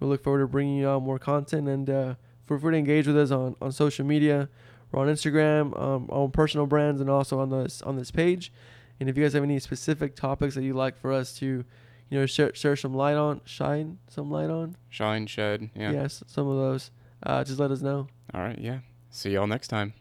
We 0.00 0.06
look 0.08 0.22
forward 0.24 0.40
to 0.40 0.48
bringing 0.48 0.76
you 0.76 0.88
out 0.88 1.02
more 1.02 1.18
content 1.20 1.68
and 1.68 1.88
uh, 1.88 2.14
feel 2.46 2.58
free 2.58 2.72
to 2.72 2.78
engage 2.78 3.06
with 3.06 3.16
us 3.16 3.30
on, 3.30 3.54
on 3.62 3.70
social 3.72 4.04
media. 4.04 4.48
We're 4.94 5.00
on 5.00 5.08
Instagram, 5.08 5.76
um, 5.80 6.08
on 6.08 6.30
personal 6.30 6.66
brands, 6.66 7.00
and 7.00 7.10
also 7.10 7.40
on 7.40 7.50
this 7.50 7.82
on 7.82 7.96
this 7.96 8.12
page. 8.12 8.52
And 9.00 9.08
if 9.08 9.16
you 9.16 9.24
guys 9.24 9.32
have 9.32 9.42
any 9.42 9.58
specific 9.58 10.14
topics 10.14 10.54
that 10.54 10.62
you'd 10.62 10.76
like 10.76 10.96
for 10.96 11.12
us 11.12 11.34
to, 11.38 11.64
you 12.10 12.18
know, 12.20 12.26
share, 12.26 12.54
share 12.54 12.76
some 12.76 12.94
light 12.94 13.16
on, 13.16 13.40
shine 13.44 13.98
some 14.08 14.30
light 14.30 14.50
on, 14.50 14.76
Shine, 14.90 15.26
shed. 15.26 15.70
Yeah. 15.74 15.90
yes, 15.90 16.22
some 16.28 16.46
of 16.46 16.56
those, 16.56 16.92
uh, 17.24 17.42
just 17.42 17.58
let 17.58 17.72
us 17.72 17.82
know. 17.82 18.06
All 18.32 18.40
right. 18.40 18.56
Yeah. 18.58 18.78
See 19.10 19.30
y'all 19.30 19.48
next 19.48 19.66
time. 19.68 19.94